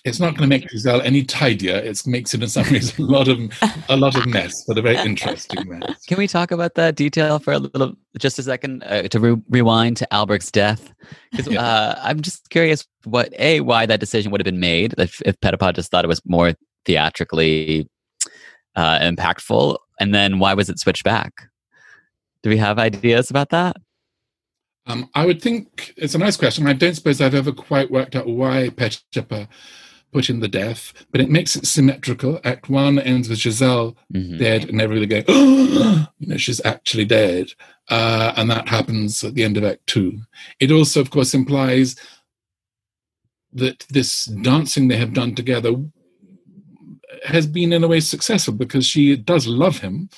[0.06, 1.74] It's not going to make Giselle any tidier.
[1.76, 3.38] It makes it in some ways a lot of
[3.88, 6.04] a lot of mess, but a very interesting mess.
[6.06, 9.42] Can we talk about that detail for a little, just a second, uh, to re-
[9.50, 10.92] rewind to Albert's death?
[11.32, 11.60] Because Yeah.
[11.60, 15.40] uh, I'm just curious, what a why that decision would have been made if, if
[15.40, 17.88] Petipa just thought it was more theatrically
[18.76, 21.32] uh, impactful, and then why was it switched back?
[22.44, 23.76] Do we have ideas about that?
[24.86, 26.68] Um, I would think it's a nice question.
[26.68, 29.48] I don't suppose I've ever quite worked out why Petipa
[30.12, 32.40] put in the death, but it makes it symmetrical.
[32.44, 34.38] Act one ends with Giselle Mhm.
[34.38, 37.52] dead, and everybody going, oh, you know, she's actually dead.
[37.88, 40.20] Uh, and that happens at the end of Act Two.
[40.60, 41.96] It also, of course, implies
[43.52, 45.72] that this dancing they have done together
[47.24, 50.08] has been, in a way, successful because she does love him.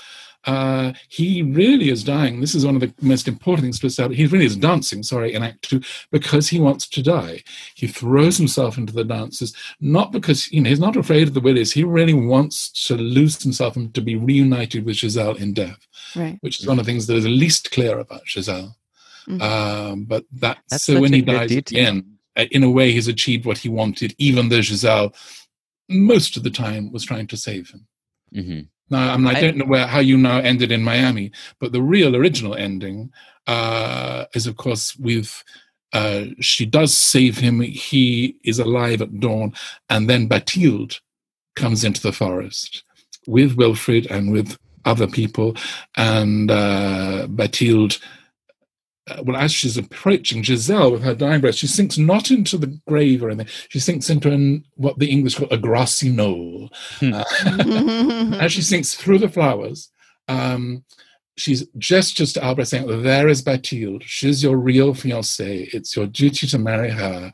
[0.48, 2.40] Uh, he really is dying.
[2.40, 4.16] This is one of the most important things to establish.
[4.16, 5.80] He really is dancing, sorry, in Act Two,
[6.10, 7.42] because he wants to die.
[7.74, 11.40] He throws himself into the dances, not because you know he's not afraid of the
[11.40, 11.72] Wilis.
[11.72, 12.56] He really wants
[12.86, 15.80] to lose himself and to be reunited with Giselle in death,
[16.16, 16.38] Right.
[16.40, 18.76] which is one of the things that is least clear about Giselle.
[19.28, 19.42] Mhm.
[19.42, 22.04] Um, but that's, That's so when he good dies at the end,
[22.36, 25.14] uh, in a way, he's achieved what he wanted, even though Giselle,
[25.90, 27.86] most of the time, was trying to save him.
[28.34, 28.68] Mhm.
[28.90, 31.72] Now, I mean, I I- don't know where how you now ended in Miami, but
[31.72, 33.12] the real original ending
[33.46, 35.42] uh, is, of course, with
[35.92, 37.60] uh, she does save him.
[37.60, 39.52] He is alive at dawn,
[39.88, 41.00] and then Bathilde
[41.56, 42.84] comes into the forest
[43.26, 45.56] with Wilfrid and with other people,
[45.96, 47.98] and uh, Bathilde.
[49.08, 52.78] Uh, Well, as she's approaching Giselle with her dying breath, she sinks not into the
[52.86, 53.52] grave or anything.
[53.68, 56.70] She sinks into an, what the English call a grassy knoll.
[57.00, 57.14] Hmm.
[57.14, 59.90] Uh, as she sinks through the flowers,
[60.28, 60.84] um,
[61.38, 64.02] she's gestures to Albert saying, There is Bathilde.
[64.04, 65.68] She's your real fiancée.
[65.72, 67.32] It's your duty to marry her.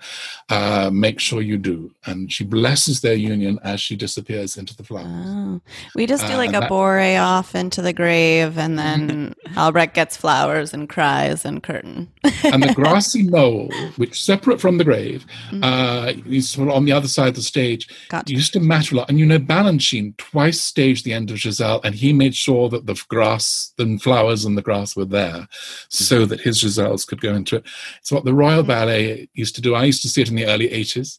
[0.49, 1.91] Uh, make sure you do.
[2.07, 5.07] And she blesses their union as she disappears into the flowers.
[5.09, 5.61] Oh.
[5.95, 9.95] We just do Uh, like a that- bore off into the grave, and then Albrecht
[9.95, 12.09] gets flowers and cries and curtain.
[12.45, 15.61] and the grassy knoll, which separate from the grave, Mm.
[15.65, 18.33] uh, is sort of on the other side of the stage, Gotcha.
[18.33, 19.09] used to matter a lot.
[19.09, 22.87] And you know, Balanchine twice staged the end of Giselle, and he made sure that
[22.87, 25.49] the grass, the flowers and the grass were there,
[25.89, 27.65] so that his Giselles could go into it.
[28.01, 29.75] It's what the Royal Ballet used to do.
[29.75, 31.19] I used to see it in the early 80s,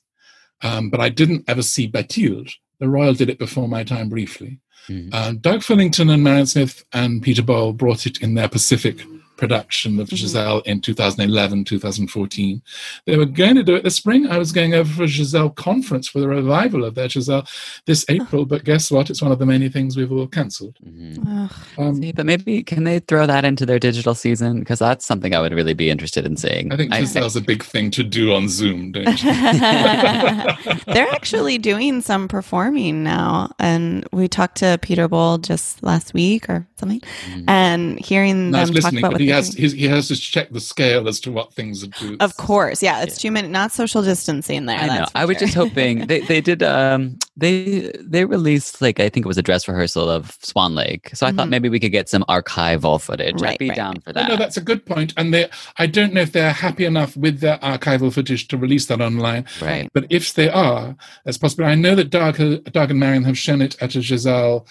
[0.62, 2.52] um, but I didn't ever see Bathilde.
[2.80, 4.60] The Royal did it before my time briefly.
[4.90, 5.10] Mhm.
[5.12, 9.02] Uh, Doug Fullington and Marian Smith and Peter Boal brought it in their Pacific
[9.38, 10.16] production of Mhm.
[10.18, 12.62] Giselle in 2011, 2014.
[13.06, 14.28] They were going to do it this spring.
[14.28, 17.46] I was going over for a Giselle conference for the revival of their Giselle
[17.86, 19.10] this April, but guess what?
[19.10, 20.76] It's one of the many things we've all cancelled.
[20.86, 21.52] Mhm.
[21.78, 24.60] Um, See, but maybe can they throw that into their digital season?
[24.60, 26.72] Because that's something I would really be interested in seeing.
[26.72, 29.32] I think Giselle's a big thing to do on Zoom, don't you?
[30.94, 36.50] They're actually doing some performing now, and we talked to Peter Boal just last week
[36.50, 37.44] or something, Mhm.
[37.48, 39.62] and hearing Nice them talk about what he has doing.
[39.62, 42.18] he's, he has to check the scale as to what things are do.
[42.20, 44.80] Of course, yeah, it's two minutes, not social distancing there.
[44.80, 45.06] I know.
[45.16, 45.48] I was sure.
[45.48, 49.42] just hoping they, they did um they they released like I think it was a
[49.44, 51.10] dress rehearsal of Swan Lake.
[51.14, 51.52] So I thought Mhm.
[51.52, 53.42] maybe we could get some archival footage.
[53.42, 54.30] Right, I'd be right, down for that.
[54.30, 55.14] no, that's a good point.
[55.18, 58.86] And they, I don't know if they're happy enough with their archival footage to release
[58.88, 59.46] that online.
[59.62, 59.90] right.
[59.94, 61.66] But if they are, that's possible.
[61.66, 62.38] I know that Doug,
[62.72, 64.68] Doug and Marian have shown it at a Giselle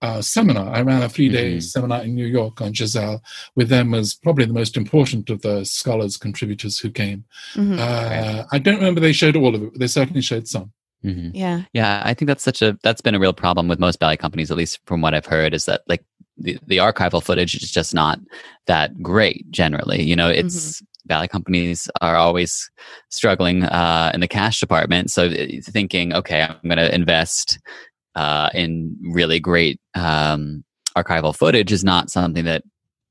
[0.00, 0.74] uh, seminar.
[0.74, 1.62] I ran a three day Mhm.
[1.62, 3.22] seminar in New York on Giselle
[3.56, 7.24] with them as probably the most important of the scholars, contributors who came.
[7.54, 7.78] Mhm.
[7.78, 10.72] Uh, I don't remember they showed all of it, but they certainly showed some.
[11.04, 11.30] Mhm.
[11.32, 14.16] yeah, Yeah, I think that's such a that's been a real problem with most ballet
[14.16, 16.04] companies, at least from what I've heard, is that like
[16.36, 18.20] the, the archival footage is just not
[18.66, 20.02] that great generally.
[20.02, 22.70] You know, it's ballet companies are always
[23.10, 25.30] struggling uh, in the cash department, so
[25.62, 27.58] thinking, okay, I'm going to invest
[28.18, 30.64] uh, in really great um,
[30.96, 32.64] archival footage is not something that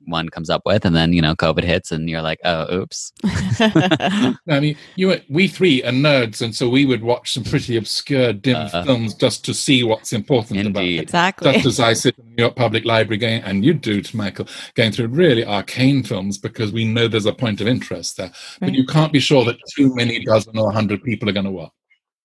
[0.06, 3.14] one comes up with, and then you know COVID hits, and you're like, oh, oops.
[3.24, 7.78] I mean, you were, we three are nerds, and so we would watch some pretty
[7.78, 11.00] obscure, dim Uh, films just to see what's important about Indeed.
[11.00, 11.04] it.
[11.04, 11.54] exactly.
[11.54, 14.18] Just as I sit in the New York Public Library going, and you do to
[14.18, 18.32] Michael, going through really arcane films because we know there's a point of interest there.
[18.60, 21.46] But you can't be sure that too many dozen or a hundred people are going
[21.46, 21.72] to watch.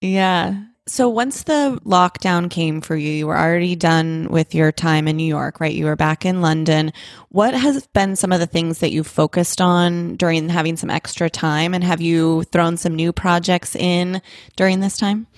[0.00, 0.64] Yeah.
[0.86, 5.16] So once the lockdown came for you, you were already done with your time in
[5.16, 5.72] New York, right?
[5.72, 6.92] You were back in London.
[7.28, 11.30] What has been some of the things that you focused on during having some extra
[11.30, 11.72] time?
[11.72, 14.20] And have you thrown some new projects in
[14.56, 15.28] during this time?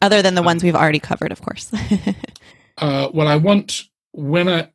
[0.00, 1.72] Other than the ones we've already covered, of course.
[2.78, 3.82] Uh, well, I want
[4.12, 4.68] when I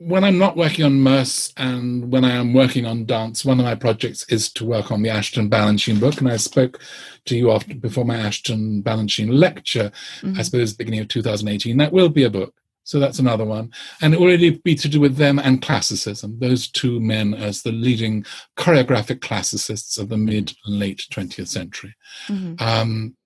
[0.00, 3.66] when I'm not working on Merce and when I am working on dance, one of
[3.66, 6.18] my projects is to work on the Ashton Balanchine book.
[6.22, 6.80] And I spoke
[7.26, 9.92] to you after before my Ashton Balanchine lecture,
[10.38, 11.76] I suppose beginning of 2018.
[11.76, 12.54] That will be a book.
[12.82, 13.72] So that's another one.
[14.00, 17.60] And it will really be to do with them and classicism, those two men as
[17.60, 18.24] the leading
[18.56, 21.94] choreographic classicists of the mid and late 20th century.
[22.26, 22.58] Mhm.
[22.58, 23.16] Um,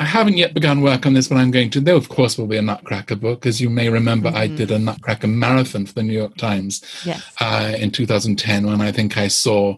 [0.00, 1.80] I haven't yet begun work on this, but I'm going to.
[1.80, 3.44] There, of course, will be a Nutcracker book.
[3.46, 4.56] As you may remember, I Mhm.
[4.56, 7.20] did a Nutcracker marathon for the New York Times Yes.
[7.40, 9.76] uh, in 2010 when I think I saw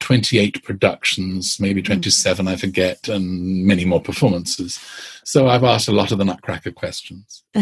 [0.00, 4.78] 28 productions, maybe 27, I forget, and many more performances.
[5.22, 7.44] So I've asked a lot of the Nutcracker questions.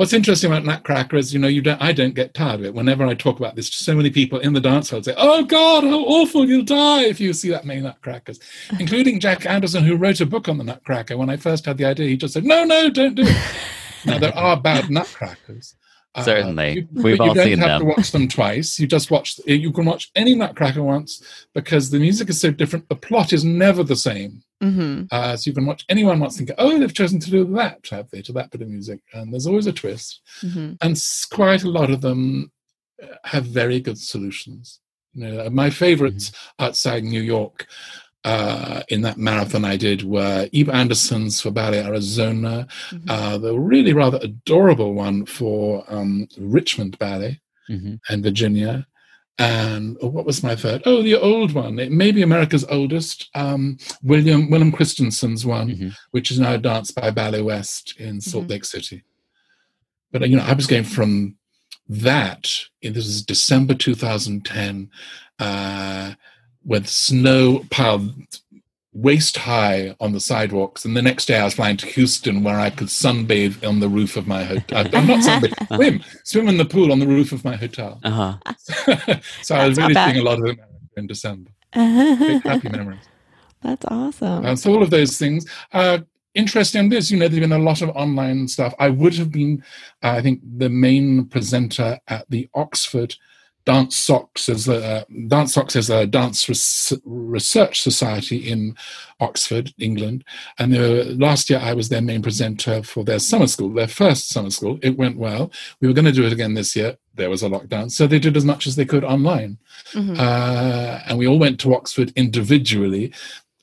[0.00, 1.78] What's interesting about Nutcracker is, you know, you don't.
[1.78, 2.72] I don't get tired of it.
[2.72, 5.44] Whenever I talk about this to so many people in the dance hall, say, "Oh
[5.44, 6.48] God, how awful!
[6.48, 8.40] You'll die if you see that many Nutcrackers,"
[8.80, 11.18] including Jack Anderson, who wrote a book on the Nutcracker.
[11.18, 13.36] When I first had the idea, he just said, "No, no, don't do it."
[14.06, 15.74] now there are bad Nutcrackers.
[16.14, 16.72] Uh, Certainly.
[16.74, 17.80] you, We've but you don't seen have them.
[17.82, 18.78] to watch them twice.
[18.80, 19.38] You just watch.
[19.46, 22.88] You can watch any Nutcracker once because the music is so different.
[22.88, 24.42] The plot is never the same.
[24.60, 27.44] hmm Uh, so you can watch anyone once and go, oh, they've chosen to do
[27.54, 29.00] that, have they, to that bit of music.
[29.12, 30.20] And there's always a twist.
[30.40, 31.00] hmm And
[31.30, 32.50] quite a lot of them
[33.02, 34.80] uh, have very good solutions.
[35.14, 37.66] You know, my favorites outside New York
[38.24, 43.04] uh, in that marathon I did were Eve Anderson's for Ballet Arizona, Mhm.
[43.08, 47.40] uh, the really rather adorable one for um, Richmond Ballet
[47.70, 47.98] Mhm.
[48.08, 48.86] and Virginia.
[49.38, 50.82] And oh, what was my third?
[50.84, 51.78] Oh, the old one.
[51.78, 53.30] It may be America's oldest.
[53.34, 55.94] Um, William Willam Christensen's one, Mhm.
[56.10, 58.50] which is now danced by Ballet West in Salt Mhm.
[58.50, 59.02] Lake City.
[60.12, 61.36] But you know, I was going from
[61.88, 62.52] that.
[62.82, 64.90] This is December 2010,
[65.38, 66.12] uh,
[66.64, 68.12] with snow piled
[68.92, 72.58] waist high on the sidewalks, and the next day I was flying to Houston, where
[72.58, 74.78] I could sunbathe on the roof of my hotel.
[74.78, 78.00] Uh, not sunbathe, swim, swim in the pool on the roof of my hotel.
[78.02, 78.36] Uh-huh.
[79.42, 81.50] so I was That's really seeing a lot of America in December.
[81.72, 83.04] Big happy memories.
[83.62, 84.44] That's awesome.
[84.44, 85.46] And so all of those things.
[85.72, 85.98] Uh,
[86.34, 86.88] interesting.
[86.88, 88.74] This, you know, there's been a lot of online stuff.
[88.78, 89.62] I would have been,
[90.02, 93.14] uh, I think, the main presenter at the Oxford
[93.66, 98.74] DANSOX as a DANSOX as a dance res- research society in
[99.20, 100.24] Oxford, England.
[100.58, 104.30] And were, last year I was their main presenter for their summer school, their first
[104.30, 104.78] summer school.
[104.82, 105.52] It went well.
[105.80, 106.96] We were going to do it again this year.
[107.14, 109.58] There was a lockdown, so they did as much as they could online.
[109.92, 110.18] Mhm.
[110.18, 113.12] Uh, and we all went to Oxford individually,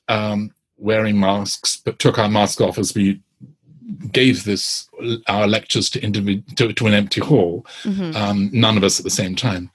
[0.08, 3.20] um, wearing masks, but took our mask off as we
[4.12, 4.88] gave this
[5.26, 7.66] our lectures to, individ- to, to an empty hall.
[7.82, 8.14] Mhm.
[8.14, 9.70] Um, none of us at the same time.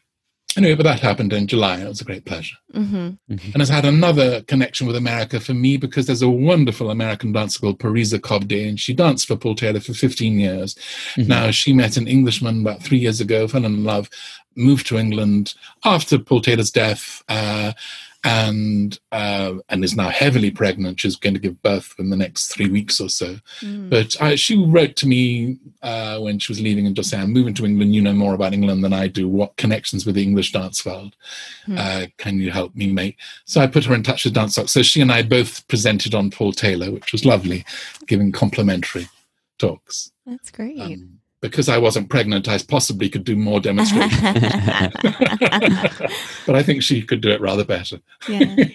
[0.56, 1.80] Anyway, but that happened in July.
[1.80, 2.56] It was a great pleasure.
[2.76, 3.18] Mhm.
[3.30, 7.60] And has had another connection with America for me because there's a wonderful American dancer
[7.60, 10.76] called Parisa Khobdeh, and she danced for Paul Taylor for 15 years.
[11.16, 11.28] Mhm.
[11.28, 14.10] Now, she met an Englishman about three years ago, fell in love,
[14.56, 17.74] moved to England after Paul Taylor's death, uh,
[18.24, 21.00] and uh, and is now heavily pregnant.
[21.00, 23.38] She's going to give birth in the next three weeks or so.
[23.62, 23.90] Mhm.
[23.90, 27.34] But uh, she wrote to me uh, when she was leaving and just saying, I'm
[27.34, 27.94] moving to England.
[27.94, 29.28] You know more about England than I do.
[29.28, 31.16] What connections with the English dance world
[31.66, 31.78] Hmm.
[31.78, 33.18] uh, can you help me make?
[33.46, 34.70] So I put her in touch with DANSOX.
[34.70, 37.66] So she and I both presented on Paul Taylor, which was lovely,
[38.08, 39.08] giving complimentary
[39.60, 40.12] talks.
[40.26, 40.80] That's great.
[40.80, 41.13] Um,
[41.44, 44.22] because I wasn't pregnant, I possibly could do more demonstrations.
[46.48, 48.00] but I think she could do it rather better.
[48.30, 48.56] yeah.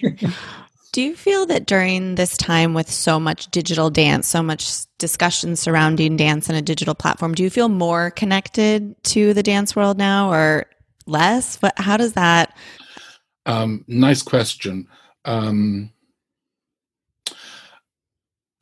[0.91, 5.55] Do you feel that during this time with so much digital dance, so much discussion
[5.55, 9.99] surrounding dance and a digital platform, do you feel more connected to the dance world
[9.99, 10.65] now or
[11.05, 11.57] less?
[11.57, 12.57] What, how does that?
[13.45, 14.87] Um, nice question.
[15.25, 15.91] Um,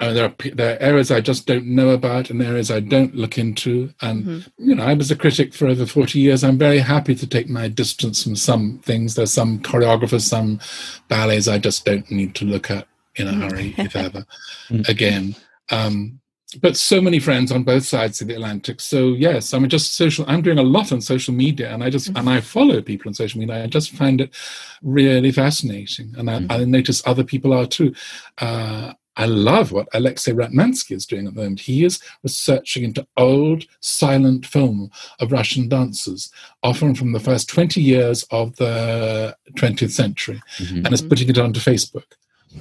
[0.08, 3.16] uh, there, are, there are areas I just don't know about and areas I don't
[3.16, 3.94] look into.
[4.02, 4.48] And, Mhm.
[4.58, 6.44] you know, I was a critic for over 40 years.
[6.44, 9.16] I'm very happy to take my distance from some things.
[9.16, 10.60] There's some choreographers, some
[11.08, 14.26] ballets I just don't need to look at in a hurry, if ever,
[14.70, 14.88] Mm.
[14.90, 15.36] again.
[15.70, 16.20] Um,
[16.62, 18.80] but so many friends on both sides of the Atlantic.
[18.80, 20.24] So yes, I'm just social.
[20.28, 22.18] I'm doing a lot on social media, and I just mm-hmm.
[22.18, 23.64] and I follow people on social media.
[23.64, 24.34] I just find it
[24.82, 26.52] really fascinating, and I, mm-hmm.
[26.52, 27.94] I notice other people are too.
[28.38, 31.60] Uh, I love what Alexei Ratmansky is doing at the moment.
[31.60, 36.32] He is researching into old silent film of Russian dancers,
[36.64, 40.86] often from the first 20 years of the 20th century, mm-hmm.
[40.86, 42.04] and is putting it onto Facebook.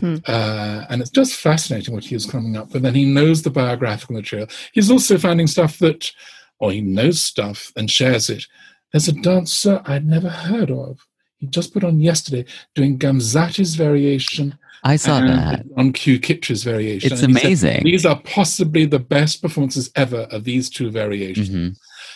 [0.00, 0.16] Hmm.
[0.26, 2.84] Uh, and it's just fascinating what he is coming up with.
[2.84, 4.48] And he knows the biographical material.
[4.72, 6.10] He's also finding stuff that,
[6.58, 8.46] or he knows stuff and shares it.
[8.92, 11.05] There's a dancer I'd never heard of.
[11.38, 14.58] He just put on yesterday doing Gamzati's variation.
[14.84, 17.12] I saw that on Q Kitsch's variation.
[17.12, 17.56] It's amazing.
[17.56, 21.48] Said, These are possibly the best performances ever of these two variations.
[21.48, 21.72] Mm-hmm.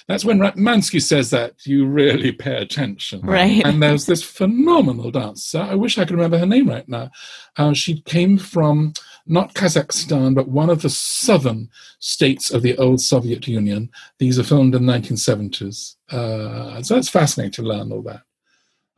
[0.07, 3.21] That's when Ratmansky says that you really pay attention.
[3.21, 3.65] Right.
[3.65, 5.61] And there's this phenomenal dancer.
[5.61, 7.11] I wish I could remember her name right now.
[7.57, 8.93] Uh, she came from
[9.27, 11.69] not Kazakhstan, but one of the southern
[12.01, 13.91] states of the old Soviet Union.
[14.19, 15.97] These are filmed in the 1970s.
[16.11, 18.23] Uh, so it's fascinating to learn all that.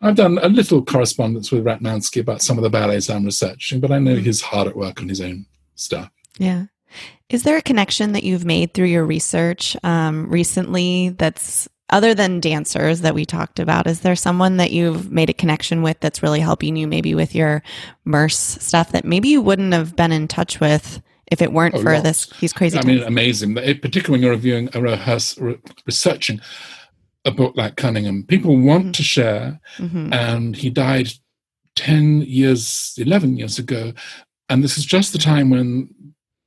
[0.02, 3.92] I've done a little correspondence with Ratmansky about some of the ballets I'm researching, but
[3.92, 5.46] I know he's hard at work on his own
[5.76, 6.10] stuff.
[6.38, 6.66] Yeah.
[7.28, 12.40] Is there a connection that you've made through your research um, recently that's other than
[12.40, 13.86] dancers that we talked about?
[13.86, 17.34] Is there someone that you've made a connection with that's really helping you maybe with
[17.34, 17.62] your
[18.04, 21.00] Merce stuff that maybe you wouldn't have been in touch with
[21.30, 22.02] if it weren't oh, for lots.
[22.02, 25.38] this these crazy I mean amazing particularly when you're reviewing a rehearse,
[25.86, 26.40] researching
[27.24, 28.92] a book like Cunningham people want mm-hmm.
[28.92, 30.12] to share mm-hmm.
[30.12, 31.08] and he died
[31.76, 33.92] 10 years 11 years ago
[34.48, 35.88] and this is just the time when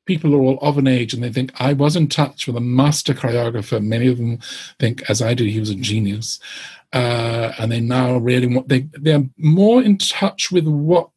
[0.05, 2.61] people are all of an age and they think I was in touch with a
[2.61, 3.83] master choreographer.
[3.83, 4.39] Many of them
[4.79, 6.39] think, as I did, he was a genius.
[6.93, 11.09] Uh, and they now really want they they're more in touch with what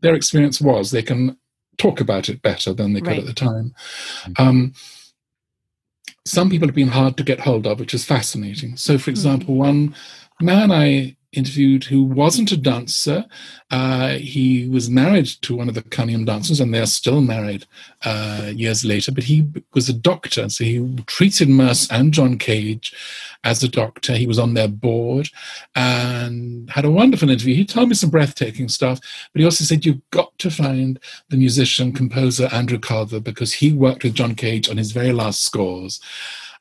[0.00, 0.90] their experience was.
[0.90, 1.36] They can
[1.76, 3.18] talk about it better than they could right.
[3.18, 3.74] at the time.
[4.22, 4.42] Mm-hmm.
[4.42, 4.72] Um,
[6.28, 8.76] some people have been hard to get hold of, which is fascinating.
[8.76, 9.16] So, for hmm.
[9.16, 9.94] example, one
[10.40, 13.26] man I interviewed who wasn't a dancer.
[13.70, 17.66] Uh, he was married to one of the Cunningham dancers, and they're still married
[18.04, 19.12] uh, years later.
[19.12, 22.94] But he was a doctor, so he treated Merce and John Cage
[23.44, 24.14] as a doctor.
[24.14, 25.28] He was on their board
[25.74, 27.54] and had a wonderful interview.
[27.54, 29.00] He told me some breathtaking stuff,
[29.32, 30.98] but he also said, You've got to find
[31.28, 35.42] the musician, composer Andrew Culver, because he worked with John Cage on his very last
[35.42, 36.00] scores.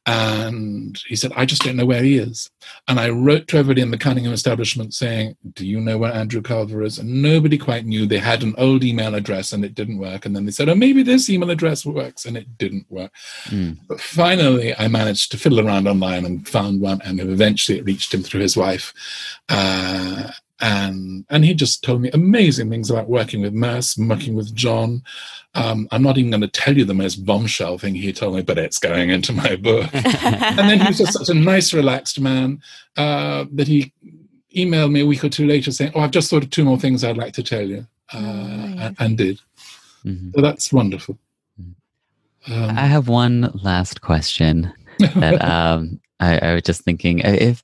[0.07, 2.49] And he said, I just don't know where he is.
[2.87, 6.41] And I wrote to everybody in the Cunningham establishment saying, Do you know where Andrew
[6.41, 6.97] Culver is?
[6.97, 8.05] And nobody quite knew.
[8.05, 10.25] They had an old email address and it didn't work.
[10.25, 12.25] And then they said, Oh, maybe this email address works.
[12.25, 13.11] And it didn't work.
[13.47, 13.79] Mm.
[13.89, 17.01] But finally, I managed to fiddle around online and found one.
[17.03, 18.93] And eventually it reached him through his wife.
[19.49, 24.53] Uh, and and he just told me amazing things about working with Merce, working with
[24.55, 25.03] John.
[25.53, 28.41] Um, I'm not even going to tell you the most bombshell thing he told me,
[28.41, 29.89] but it's going into my book.
[29.93, 32.61] and then he was just such a nice, relaxed man
[32.95, 33.93] uh, that he
[34.55, 36.79] emailed me a week or two later saying, "Oh, I've just thought of two more
[36.79, 39.39] things I'd like to tell you," uh, and, and, did.
[40.05, 40.31] Mm-hmm.
[40.35, 41.17] So that's wonderful.
[42.47, 44.73] Um, I have one last question
[45.15, 47.61] that um, I, I was just thinking: if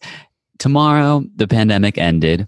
[0.60, 2.48] tomorrow the pandemic ended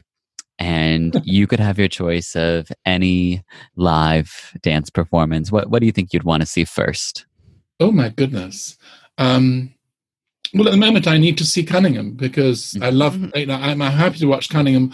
[0.59, 3.43] and you could have your choice of any
[3.75, 7.25] live dance performance, what what do you think you'd want to see first?
[7.79, 8.77] Oh my goodness.
[9.17, 9.73] Um,
[10.53, 13.15] well, at the moment, I need to see Cunningham because I love.
[13.15, 13.37] Mm-hmm.
[13.37, 14.93] You know, I'm happy to watch Cunningham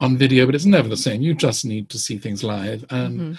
[0.00, 1.20] on video, but it's never the same.
[1.20, 3.32] You just need to see things live, and mm-hmm.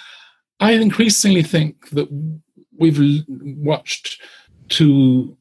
[0.60, 2.08] I increasingly think that
[2.78, 4.22] we've watched
[4.70, 5.36] two,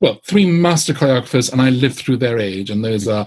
[0.00, 3.26] well, three master choreographers, and I lived through their age, and those are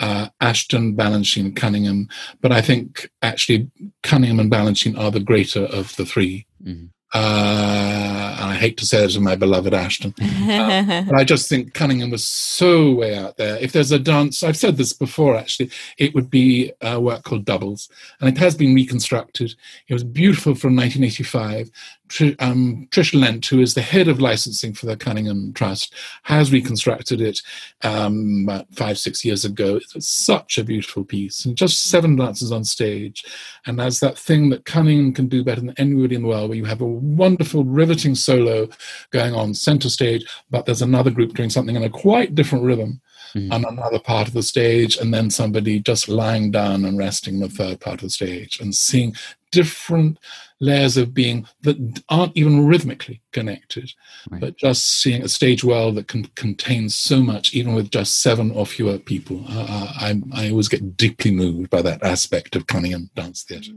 [0.00, 2.08] uh, Ashton, Balanchine, Cunningham.
[2.40, 3.70] But I think actually
[4.02, 6.86] Cunningham and Balanchine are the greater of the 3 mm-hmm.
[7.14, 11.72] Uh, and I hate to say it to my beloved Ashton, but I just think
[11.72, 13.56] Cunningham was so way out there.
[13.56, 17.46] If there's a dance, I've said this before actually, it would be a work called
[17.46, 17.88] Doubles,
[18.20, 19.54] and it has been reconstructed.
[19.88, 21.70] It was beautiful from 1985.
[22.08, 26.52] Tr- um, Trish Lent, who is the head of licensing for the Cunningham Trust, has
[26.52, 27.40] reconstructed it
[27.82, 29.76] um, about five, six years ago.
[29.94, 33.24] It's such a beautiful piece, and just seven dancers on stage.
[33.66, 36.58] And as that thing that Cunningham can do better than anybody in the world, where
[36.58, 38.68] you have a wonderful, riveting solo
[39.10, 43.00] going on center stage, but there's another group doing something in a quite different rhythm
[43.34, 43.52] mm-hmm.
[43.52, 47.40] on another part of the stage, and then somebody just lying down and resting in
[47.40, 49.14] the third part of the stage, and seeing
[49.50, 50.18] different
[50.60, 53.92] layers of being that aren't even rhythmically connected,
[54.30, 54.40] right.
[54.40, 58.50] but just seeing a stage world that can contain so much, even with just seven
[58.50, 59.44] or fewer people.
[59.48, 63.72] Uh, I, I always get deeply moved by that aspect of Cunningham dance theatre.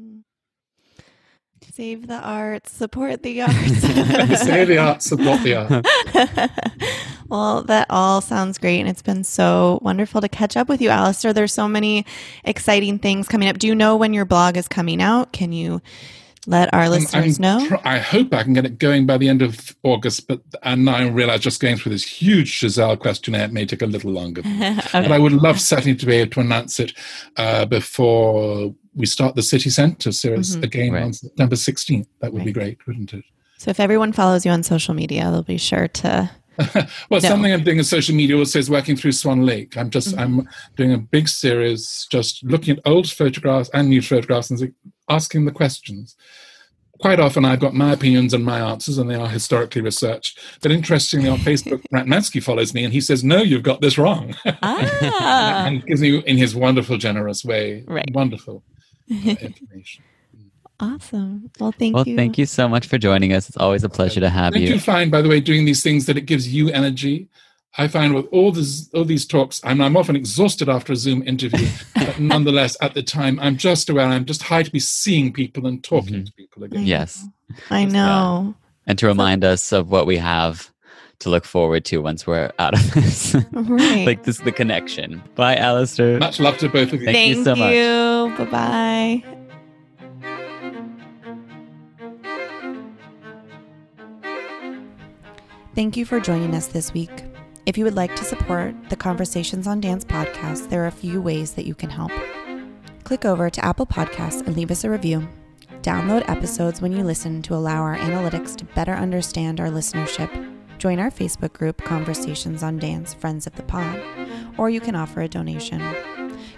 [1.82, 3.56] Save the arts, support the arts.
[3.82, 5.90] Save the arts, support the arts.
[7.28, 8.82] well, that all sounds great.
[8.82, 11.34] And it's been so wonderful to catch up with you, Alastair.
[11.34, 12.06] There's so many
[12.44, 13.58] exciting things coming up.
[13.58, 15.32] Do you know when your blog is coming out?
[15.32, 15.82] Can you
[16.48, 17.68] let our listeners I'm, I'm know?
[17.68, 20.86] Tr- I hope I can get it going by the end of August, but and
[20.86, 24.12] now I realize just going through this huge Giselle questionnaire it may take a little
[24.12, 24.42] longer.
[24.42, 24.80] okay.
[24.92, 26.94] But I would love certainly to be able to announce it
[27.38, 30.64] uh, before we start the City Centre series mm-hmm.
[30.64, 31.04] again right.
[31.04, 32.08] on September 16th.
[32.20, 32.46] That would right.
[32.46, 33.24] be great, wouldn't it?
[33.58, 36.32] So if everyone follows you on social media, they'll be sure to
[36.76, 37.20] well, no.
[37.20, 39.78] something I'm doing in social media also is working through Swan Lake.
[39.78, 40.40] I'm just mm-hmm.
[40.40, 44.74] I'm doing a big series, just looking at old photographs and new photographs and
[45.10, 46.16] asking the questions.
[47.00, 50.40] Quite often, I've got my opinions and my answers, and they are historically researched.
[50.62, 54.36] But interestingly, on Facebook, Ratmansky follows me, and he says, "No, you've got this wrong,"
[54.46, 55.66] ah.
[55.66, 58.06] and gives me, in his wonderful, generous way, right.
[58.14, 58.64] wonderful
[59.12, 60.04] uh, information.
[60.80, 61.52] Awesome.
[61.60, 62.16] Well, thank well, you.
[62.16, 63.48] Well, thank you so much for joining us.
[63.48, 64.70] It's always a pleasure to have Don't you.
[64.70, 67.30] you find, by the way, doing these things that it gives you energy?
[67.78, 71.24] I find with all these all these talks, I'm, I'm often exhausted after a Zoom
[71.26, 75.32] interview, but nonetheless, at the time, I'm just aware I'm just high to be seeing
[75.32, 76.24] people and talking mm-hmm.
[76.26, 76.86] to people again.
[76.86, 77.26] Yes,
[77.70, 78.56] I know.
[78.88, 80.72] And to remind us of what we have
[81.20, 83.36] to look forward to once we're out of this.
[83.52, 84.06] Right.
[84.06, 85.24] like this, is the connection.
[85.36, 86.20] Bye, Alastair.
[86.20, 87.06] Much love to both of you.
[87.06, 88.30] Thank, Thank you so you.
[88.30, 88.52] much.
[88.52, 89.38] Bye bye.
[95.74, 97.31] Thank you for joining us this week.
[97.72, 101.22] If you would like to support the Conversations on Dance podcast, there are a few
[101.22, 102.12] ways that you can help.
[103.06, 105.26] Click over to Apple Podcasts and leave us a review.
[105.82, 110.30] Download episodes when you listen to allow our analytics to better understand our listenership.
[110.80, 114.02] Join our Facebook group, Conversations on Dance Friends of the Pod,
[114.58, 115.80] or you can offer a donation.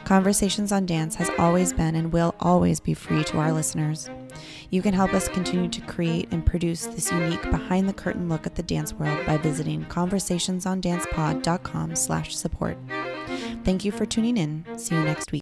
[0.06, 4.10] Conversations on Dance has always been and will always be free to our listeners.
[4.70, 8.46] You can help us continue to create and produce this unique behind the curtain look
[8.46, 12.78] at the dance world by visiting conversationsondancepod.com slash support.
[13.64, 14.66] Thank you for tuning in.
[14.78, 15.42] See you next week.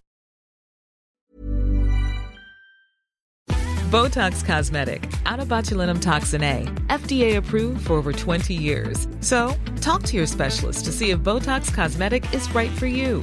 [3.90, 9.08] Botox Cosmetic, out of botulinum toxin A, FDA approved for over 20 years.
[9.20, 13.22] So, talk to your specialist to see if Botox Cosmetic is right for you.